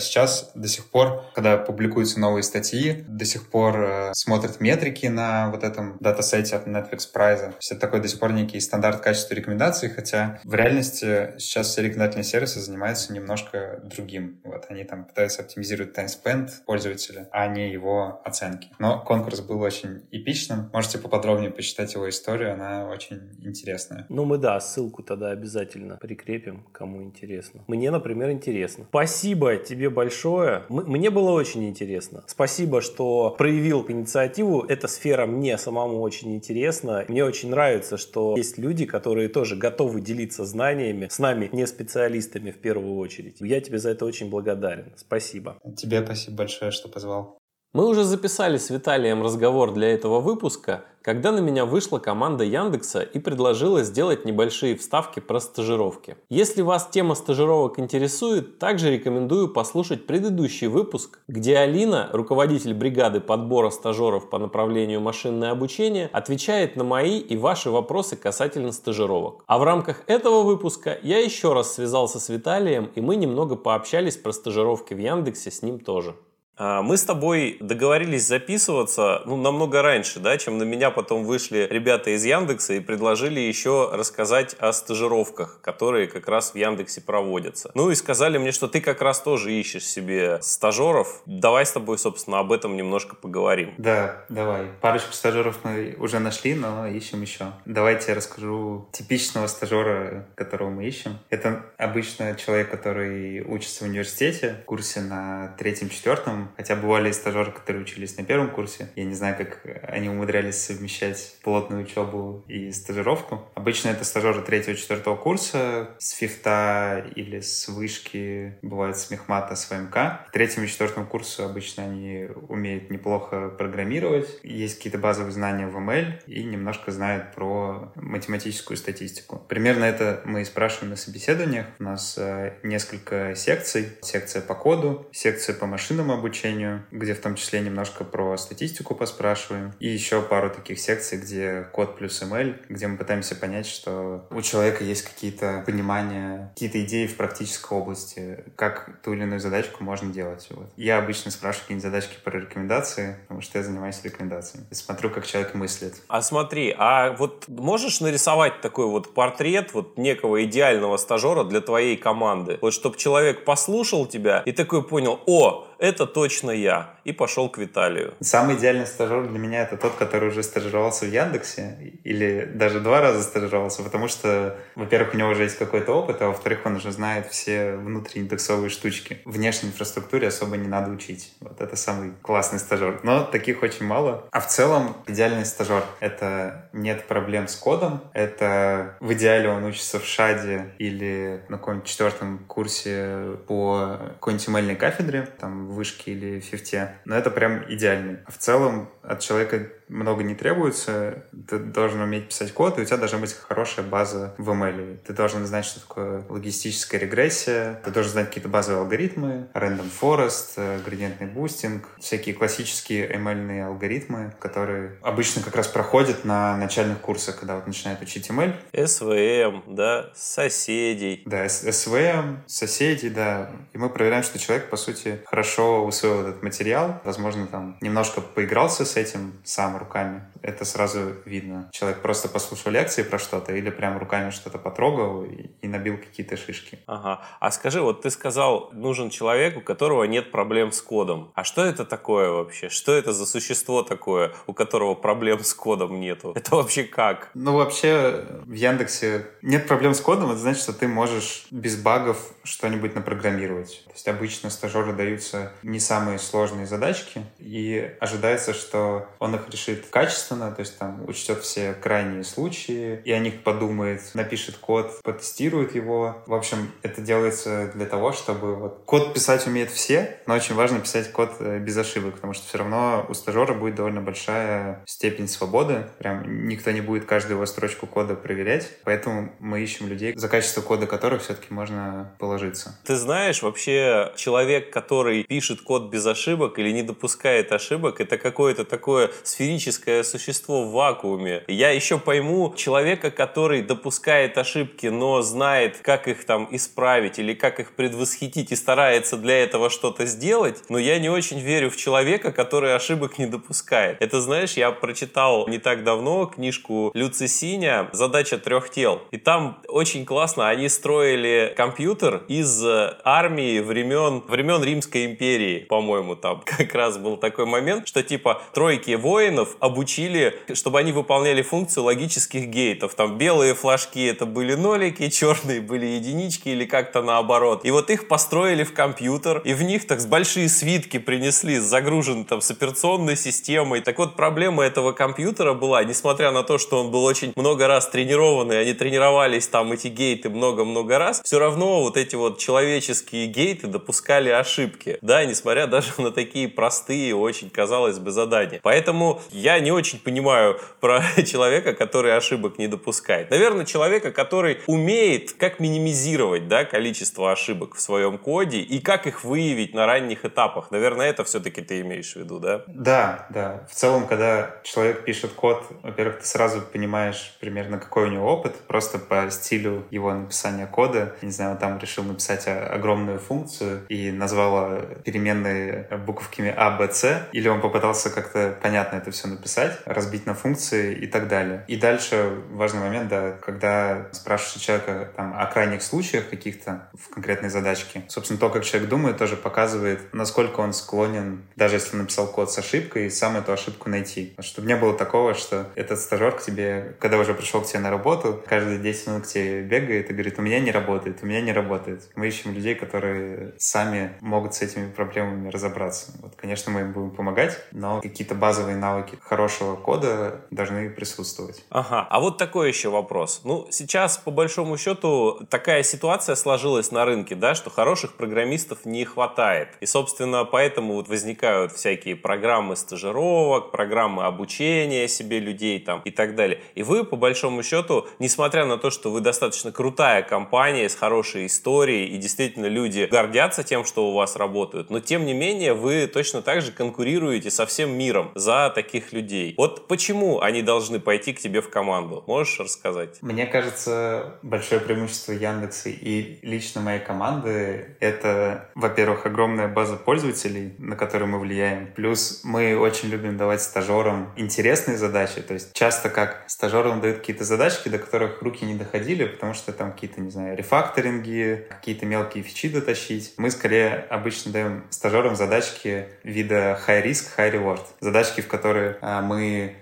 [0.00, 5.50] сейчас до сих пор, когда публикуются новые статьи, до сих пор э, смотрят метрики на
[5.50, 7.54] вот этом датасете от Netflix Prize.
[7.70, 12.24] Это такой до сих пор некий стандарт качества рекомендаций, хотя в реальности сейчас все рекомендательные
[12.24, 14.40] сервисы занимаются немножко другим.
[14.44, 18.70] Вот они там пытаются оптимизировать spend пользователя, а не его оценки.
[18.78, 20.70] Но конкурс был очень эпичным.
[20.72, 24.06] Можете поподробнее почитать его историю, она очень интересная.
[24.08, 27.64] Ну мы да, ссылку тогда обязательно прикрепим, кому интересно.
[27.66, 28.86] Мне, например, интересно.
[28.88, 30.64] Спасибо тебе большое.
[30.68, 32.24] Мне было очень интересно.
[32.26, 34.62] Спасибо, что проявил инициативу.
[34.62, 37.04] Эта сфера мне самому очень интересна.
[37.08, 42.50] Мне очень нравится, что есть люди, которые тоже готовы делиться знаниями с нами, не специалистами
[42.50, 43.36] в первую очередь.
[43.40, 44.92] Я тебе за это очень благодарен.
[44.96, 45.58] Спасибо.
[45.76, 47.37] Тебе спасибо большое, что позвал.
[47.74, 53.02] Мы уже записали с Виталием разговор для этого выпуска, когда на меня вышла команда Яндекса
[53.02, 56.16] и предложила сделать небольшие вставки про стажировки.
[56.30, 63.68] Если вас тема стажировок интересует, также рекомендую послушать предыдущий выпуск, где Алина, руководитель бригады подбора
[63.68, 69.44] стажеров по направлению машинное обучение, отвечает на мои и ваши вопросы касательно стажировок.
[69.46, 74.16] А в рамках этого выпуска я еще раз связался с Виталием, и мы немного пообщались
[74.16, 76.16] про стажировки в Яндексе с ним тоже.
[76.58, 81.66] А, мы с тобой договорились записываться ну, намного раньше, да, чем на меня потом вышли
[81.70, 87.70] ребята из Яндекса и предложили еще рассказать о стажировках, которые как раз в Яндексе проводятся.
[87.74, 91.22] Ну и сказали мне, что ты как раз тоже ищешь себе стажеров.
[91.26, 93.74] Давай с тобой, собственно, об этом немножко поговорим.
[93.78, 94.66] Да, давай.
[94.80, 97.52] Парочку стажеров мы уже нашли, но ищем еще.
[97.66, 101.18] Давайте я расскажу типичного стажера, которого мы ищем.
[101.30, 107.82] Это обычно человек, который учится в университете, в курсе на третьем-четвертом, Хотя бывали стажеры, которые
[107.82, 108.88] учились на первом курсе.
[108.96, 113.48] Я не знаю, как они умудрялись совмещать плотную учебу и стажировку.
[113.54, 120.26] Обычно это стажеры третьего-четвертого курса с фифта или с вышки, бывает с мехмата, с ВМК.
[120.28, 124.28] В третьем и четвертом курсе обычно они умеют неплохо программировать.
[124.42, 129.42] Есть какие-то базовые знания в ML и немножко знают про математическую статистику.
[129.48, 131.66] Примерно это мы и спрашиваем на собеседованиях.
[131.78, 133.88] У нас э, несколько секций.
[134.02, 138.94] Секция по коду, секция по машинному обучению, обучению, где в том числе немножко про статистику
[138.94, 139.72] поспрашиваем.
[139.80, 144.42] И еще пару таких секций, где код плюс ML, где мы пытаемся понять, что у
[144.42, 150.12] человека есть какие-то понимания, какие-то идеи в практической области, как ту или иную задачку можно
[150.12, 150.46] делать.
[150.50, 150.70] Вот.
[150.76, 154.66] Я обычно спрашиваю какие-нибудь задачки про рекомендации, потому что я занимаюсь рекомендациями.
[154.70, 155.94] И смотрю, как человек мыслит.
[156.08, 161.96] А смотри, а вот можешь нарисовать такой вот портрет вот некого идеального стажера для твоей
[161.96, 162.58] команды?
[162.60, 167.58] Вот чтобы человек послушал тебя и такой понял, о, это точно я, и пошел к
[167.58, 168.14] Виталию.
[168.20, 173.00] Самый идеальный стажер для меня это тот, который уже стажировался в Яндексе, или даже два
[173.00, 176.90] раза стажировался, потому что, во-первых, у него уже есть какой-то опыт, а во-вторых, он уже
[176.92, 179.18] знает все внутрииндексовые штучки.
[179.24, 181.32] Внешней инфраструктуре особо не надо учить.
[181.40, 183.00] Вот это самый классный стажер.
[183.02, 184.28] Но таких очень мало.
[184.32, 189.98] А в целом, идеальный стажер— это нет проблем с кодом, это в идеале он учится
[189.98, 196.96] в ШАДе или на каком-нибудь четвертом курсе по какой-нибудь кафедре, там вышке или Физтех.
[197.04, 198.18] Но это прям идеальный.
[198.26, 201.24] А в целом от человека много не требуется.
[201.48, 204.98] Ты должен уметь писать код, и у тебя должна быть хорошая база в ML.
[205.06, 210.52] Ты должен знать, что такое логистическая регрессия, ты должен знать какие-то базовые алгоритмы, random forest,
[210.56, 217.38] э, градиентный бустинг, всякие классические ML алгоритмы, которые обычно как раз проходят на начальных курсах,
[217.38, 218.54] когда вот начинают учить ML.
[218.72, 221.22] SVM, да, соседей.
[221.24, 223.50] Да, SVM, соседей, да.
[223.72, 228.84] И мы проверяем, что человек, по сути, хорошо усвоил этот материал, возможно, там немножко поигрался
[228.84, 230.22] с этим сам руками.
[230.42, 231.68] Это сразу видно.
[231.72, 236.36] Человек просто послушал лекции про что-то или прям руками что-то потрогал и, и набил какие-то
[236.36, 236.78] шишки.
[236.86, 237.22] Ага.
[237.40, 241.32] А скажи, вот ты сказал, нужен человек, у которого нет проблем с кодом.
[241.34, 242.68] А что это такое вообще?
[242.68, 246.32] Что это за существо такое, у которого проблем с кодом нету?
[246.34, 247.30] Это вообще как?
[247.34, 250.30] Ну, вообще в Яндексе нет проблем с кодом.
[250.30, 253.82] Это значит, что ты можешь без багов что-нибудь напрограммировать.
[253.84, 259.86] То есть обычно стажеры даются не самые сложные задачки, и ожидается, что он их решит
[259.86, 265.74] качественно, то есть там учтет все крайние случаи, и о них подумает, напишет код, потестирует
[265.74, 266.22] его.
[266.26, 270.80] В общем, это делается для того, чтобы вот код писать умеют все, но очень важно
[270.80, 275.28] писать код э, без ошибок, потому что все равно у стажера будет довольно большая степень
[275.28, 275.86] свободы.
[275.98, 280.60] Прям никто не будет каждую его строчку кода проверять, поэтому мы ищем людей, за качество
[280.60, 282.78] кода которых все-таки можно положиться.
[282.84, 288.64] Ты знаешь, вообще человек, который пишет код без ошибок или не допускает ошибок, это какое-то
[288.64, 290.17] такое сферическое существо
[290.64, 291.44] в вакууме.
[291.48, 297.60] Я еще пойму человека, который допускает ошибки, но знает, как их там исправить или как
[297.60, 302.32] их предвосхитить и старается для этого что-то сделать, но я не очень верю в человека,
[302.32, 303.96] который ошибок не допускает.
[304.00, 309.02] Это, знаешь, я прочитал не так давно книжку Люци Синя «Задача трех тел».
[309.10, 312.64] И там очень классно, они строили компьютер из
[313.04, 318.92] армии времен, времен Римской империи, по-моему, там как раз был такой момент, что типа тройки
[318.92, 320.07] воинов обучили,
[320.54, 322.94] чтобы они выполняли функцию логических гейтов.
[322.94, 327.64] Там белые флажки это были нолики, черные были единички или как-то наоборот.
[327.64, 332.24] И вот их построили в компьютер, и в них так с большие свитки принесли, загружены
[332.24, 333.80] там с операционной системой.
[333.80, 337.88] Так вот, проблема этого компьютера была, несмотря на то, что он был очень много раз
[337.88, 343.66] тренированный, они тренировались там эти гейты много-много раз, все равно вот эти вот человеческие гейты
[343.66, 348.60] допускали ошибки, да, несмотря даже на такие простые, очень, казалось бы, задания.
[348.62, 353.30] Поэтому я не очень понимаю про человека, который ошибок не допускает.
[353.30, 359.24] Наверное, человека, который умеет как минимизировать, да, количество ошибок в своем коде и как их
[359.24, 360.70] выявить на ранних этапах.
[360.70, 362.62] Наверное, это все-таки ты имеешь в виду, да?
[362.66, 363.66] Да, да.
[363.70, 368.54] В целом, когда человек пишет код, во-первых, ты сразу понимаешь примерно, какой у него опыт,
[368.66, 371.14] просто по стилю его написания кода.
[371.22, 377.28] Не знаю, он там решил написать огромную функцию и назвал переменные буковками А, Б, С,
[377.32, 381.64] или он попытался как-то понятно это все написать, разбить на функции и так далее.
[381.68, 387.48] И дальше важный момент, да, когда спрашиваешь человека там, о крайних случаях каких-то в конкретной
[387.48, 392.52] задачке, собственно, то, как человек думает, тоже показывает, насколько он склонен, даже если написал код
[392.52, 394.34] с ошибкой, сам эту ошибку найти.
[394.40, 397.90] Чтобы не было такого, что этот стажер к тебе, когда уже пришел к тебе на
[397.90, 401.40] работу, каждые 10 минут к тебе бегает и говорит, у меня не работает, у меня
[401.40, 402.08] не работает.
[402.14, 406.12] Мы ищем людей, которые сами могут с этими проблемами разобраться.
[406.20, 411.64] Вот, конечно, мы им будем помогать, но какие-то базовые навыки хорошего кода должны присутствовать.
[411.70, 413.40] Ага, а вот такой еще вопрос.
[413.44, 419.04] Ну, сейчас, по большому счету, такая ситуация сложилась на рынке, да, что хороших программистов не
[419.04, 419.68] хватает.
[419.80, 426.34] И, собственно, поэтому вот возникают всякие программы стажировок, программы обучения себе людей там и так
[426.34, 426.60] далее.
[426.74, 431.46] И вы, по большому счету, несмотря на то, что вы достаточно крутая компания с хорошей
[431.46, 436.06] историей, и действительно люди гордятся тем, что у вас работают, но тем не менее вы
[436.06, 439.54] точно так же конкурируете со всем миром за таких людей.
[439.56, 442.24] Вот почему они должны пойти к тебе в команду?
[442.26, 443.18] Можешь рассказать?
[443.22, 450.96] Мне кажется, большое преимущество Яндекса и лично моей команды— это, во-первых, огромная база пользователей, на
[450.96, 451.92] которую мы влияем.
[451.94, 455.40] Плюс мы очень любим давать стажерам интересные задачи.
[455.40, 459.72] То есть часто как стажерам дают какие-то задачки, до которых руки не доходили, потому что
[459.72, 463.34] там какие-то, не знаю, рефакторинги, какие-то мелкие фичи дотащить.
[463.36, 467.82] Мы скорее обычно даем стажерам задачки вида high risk, high reward.
[468.00, 469.20] Задачки, в которые а,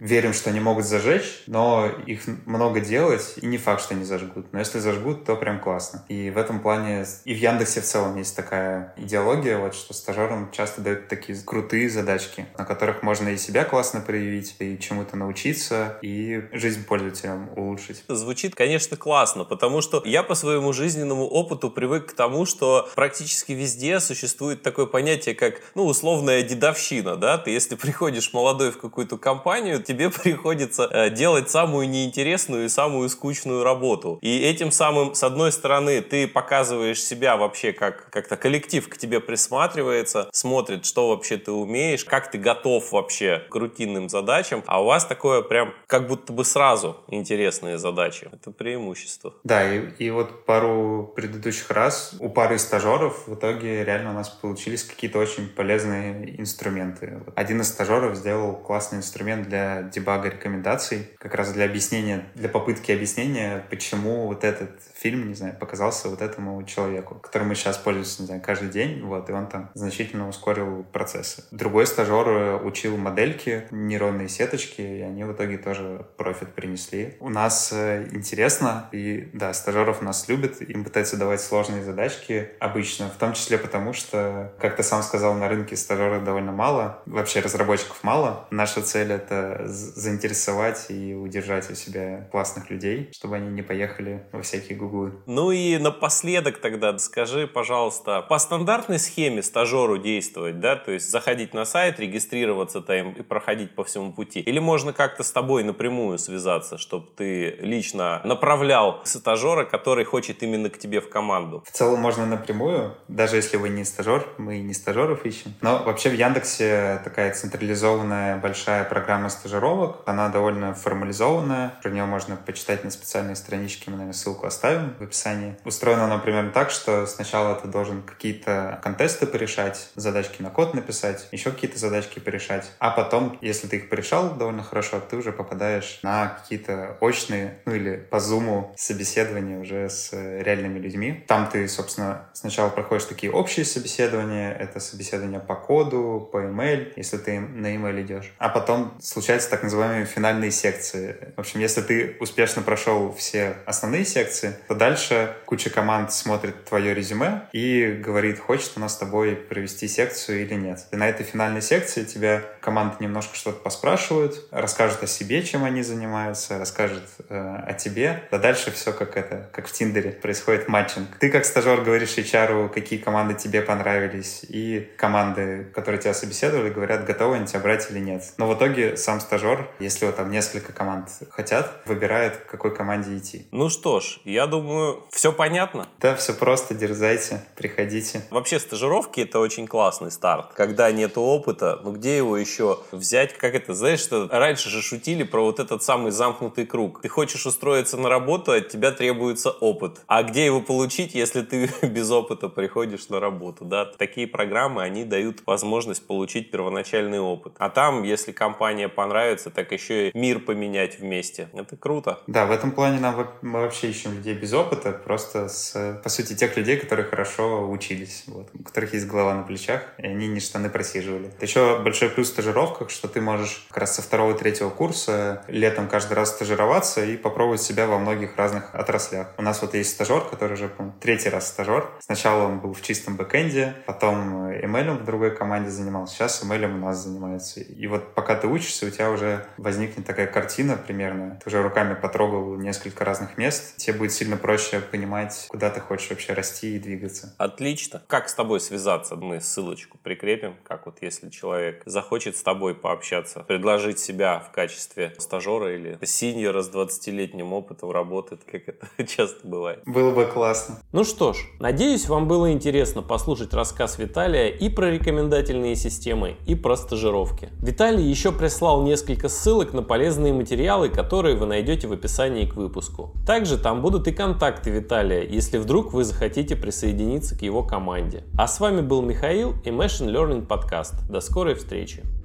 [0.01, 4.53] верим, что они могут зажечь, но их много делать, и не факт, что они зажгут.
[4.53, 6.05] Но если зажгут, то прям классно.
[6.09, 10.51] И в этом плане и в Яндексе в целом есть такая идеология, вот, что стажерам
[10.53, 15.99] часто дают такие крутые задачки, на которых можно и себя классно проявить, и чему-то научиться,
[16.03, 18.05] и жизнь пользователям улучшить.
[18.09, 23.53] Звучит, конечно, классно, потому что я по своему жизненному опыту привык к тому, что практически
[23.53, 29.18] везде существует такое понятие, как, ну, условная дедовщина, да, ты если приходишь молодой в какую-то
[29.18, 34.19] компанию, тебе приходится э, делать самую неинтересную и самую скучную работу.
[34.23, 39.21] И этим самым, с одной стороны, ты показываешь себя вообще как как-то коллектив к тебе
[39.21, 44.87] присматривается, смотрит, что вообще ты умеешь, как ты готов вообще к рутинным задачам, а у
[44.87, 48.29] вас такое прям как будто бы сразу интересные задачи.
[48.33, 49.35] Это преимущество.
[49.45, 54.29] Да, и, и вот пару предыдущих раз у пары стажеров в итоге реально у нас
[54.29, 57.23] получились какие-то очень полезные инструменты.
[57.35, 62.93] Один из стажеров сделал классный инструмент для дебага рекомендаций, как раз для объяснения, для попытки
[62.93, 68.23] объяснения, почему вот этот фильм, не знаю, показался вот этому человеку, которым мы сейчас пользуемся,
[68.23, 71.45] не знаю, каждый день, вот, и он там значительно ускорил процессы.
[71.51, 77.17] Другой стажер учил модельки, нейронные сеточки, и они в итоге тоже профит принесли.
[77.21, 83.09] У нас э, интересно, и да, стажеров нас любят, им пытаются давать сложные задачки обычно,
[83.09, 87.41] в том числе потому, что, как ты сам сказал, на рынке стажеров довольно мало, вообще
[87.41, 88.47] разработчиков мало.
[88.51, 94.43] Наша цель— это заинтересовать и удержать у себя классных людей, чтобы они не поехали во
[94.43, 95.12] всякие гуглы.
[95.26, 101.55] Ну и напоследок тогда скажи, пожалуйста, по стандартной схеме стажеру действовать, да, то есть заходить
[101.55, 104.41] на сайт, регистрироваться там и проходить по всему пути?
[104.41, 110.70] Или можно как-то с тобой напрямую связаться, чтобы ты лично направлял стажера, который хочет именно
[110.70, 111.64] к тебе в команду?
[111.66, 115.55] В целом можно напрямую, даже если вы не стажер, мы не стажеров ищем.
[115.61, 120.03] Но вообще в Яндексе такая централизованная большая программа стажировок.
[120.07, 121.74] Она довольно формализованная.
[121.83, 123.91] Про нее можно почитать на специальной страничке.
[123.91, 125.57] Мы, наверное, ссылку оставим в описании.
[125.64, 131.29] Устроена она примерно так, что сначала ты должен какие-то контесты порешать, задачки на код написать,
[131.33, 132.70] еще какие-то задачки порешать.
[132.79, 137.74] А потом, если ты их порешал довольно хорошо, ты уже попадаешь на какие-то очные, ну
[137.74, 141.24] или по зуму собеседования уже с реальными людьми.
[141.27, 147.16] Там ты, собственно, сначала проходишь такие общие собеседования, это собеседование по коду, по email, если
[147.16, 148.33] ты на email идешь.
[148.39, 151.17] А потом случаются так называемые финальные секции.
[151.37, 156.93] В общем, если ты успешно прошел все основные секции, то дальше куча команд смотрит твое
[156.93, 160.85] резюме и говорит, хочет у нас с тобой провести секцию или нет.
[160.93, 165.83] И на этой финальной секции тебя команды немножко что-то поспрашивают, расскажут о себе, чем они
[165.83, 167.35] занимаются, расскажут э,
[167.67, 168.23] о тебе.
[168.31, 171.09] А дальше все как это, как в Тиндере происходит матчинг.
[171.21, 177.07] Ты как стажер говоришь HR, какие команды тебе понравились, и команды, которые тебя собеседовали, говорят,
[177.07, 178.23] готовы они тебя брать или нет.
[178.37, 183.17] Но в итоге сам стажер, если вот там несколько команд хотят, выбирает, к какой команде
[183.17, 183.47] идти.
[183.53, 185.87] Ну что ж, я думаю, все понятно.
[186.01, 188.23] Да, все просто, дерзайте, приходите.
[188.31, 190.55] Вообще стажировки это очень классный старт.
[190.55, 193.39] Когда нет опыта, ну где его еще взять?
[193.39, 197.01] Как это, знаешь, что раньше же шутили про вот этот самый замкнутый круг.
[197.01, 200.01] Ты хочешь устроиться на работу, от тебя требуется опыт.
[200.09, 203.85] А где его получить, если ты без опыта приходишь на работу, да?
[203.85, 207.55] Такие программы, они дают возможность получить первоначальный опыт.
[207.59, 211.49] А там, если компания понравится, так еще и мир поменять вместе.
[211.53, 212.19] Это круто.
[212.27, 216.35] Да, в этом плане нам мы вообще ищем людей без опыта, просто с, по сути,
[216.35, 220.41] тех людей, которые хорошо учились, вот, у которых есть голова на плечах, и они не
[220.41, 221.29] штаны просиживали.
[221.29, 225.89] Это еще большой плюс в стажировках, что ты можешь как раз со второго-третьего курса летом
[225.89, 229.33] каждый раз стажироваться и попробовать себя во многих разных отраслях.
[229.37, 231.91] У нас вот есть стажер, который уже, по третий раз стажер.
[232.01, 236.79] Сначала он был в чистом бэкэнде, потом ML в другой команде занимался, сейчас ML у
[236.79, 237.61] нас занимается.
[237.61, 241.39] И вот пока ты учишься, у тебя уже возникнет такая картина примерно.
[241.43, 243.76] Ты уже руками потрогал несколько разных мест.
[243.76, 247.34] Тебе будет сильно проще понимать, куда ты хочешь вообще расти и двигаться.
[247.39, 248.03] Отлично.
[248.07, 249.16] Как с тобой связаться?
[249.16, 250.57] Мы ссылочку прикрепим.
[250.64, 256.62] Как вот если человек захочет с тобой пообщаться, предложить себя в качестве стажера или синьора
[256.62, 259.82] с 20-летним опытом работы, как это часто бывает.
[259.87, 260.80] Было бы классно.
[260.93, 266.55] Ну что ж, надеюсь, вам было интересно послушать рассказ Виталия и про рекомендательные системы, и
[266.55, 267.51] про стажировки.
[267.61, 273.12] Виталий еще прислал несколько ссылок на полезные материалы, которые вы найдете в описании к выпуску.
[273.27, 278.24] Также там будут и контакты Виталия, если вдруг вы захотите присоединиться к его команде.
[278.39, 281.11] А с вами был Михаил и Machine Learning Podcast.
[281.11, 282.16] До скорой встречи!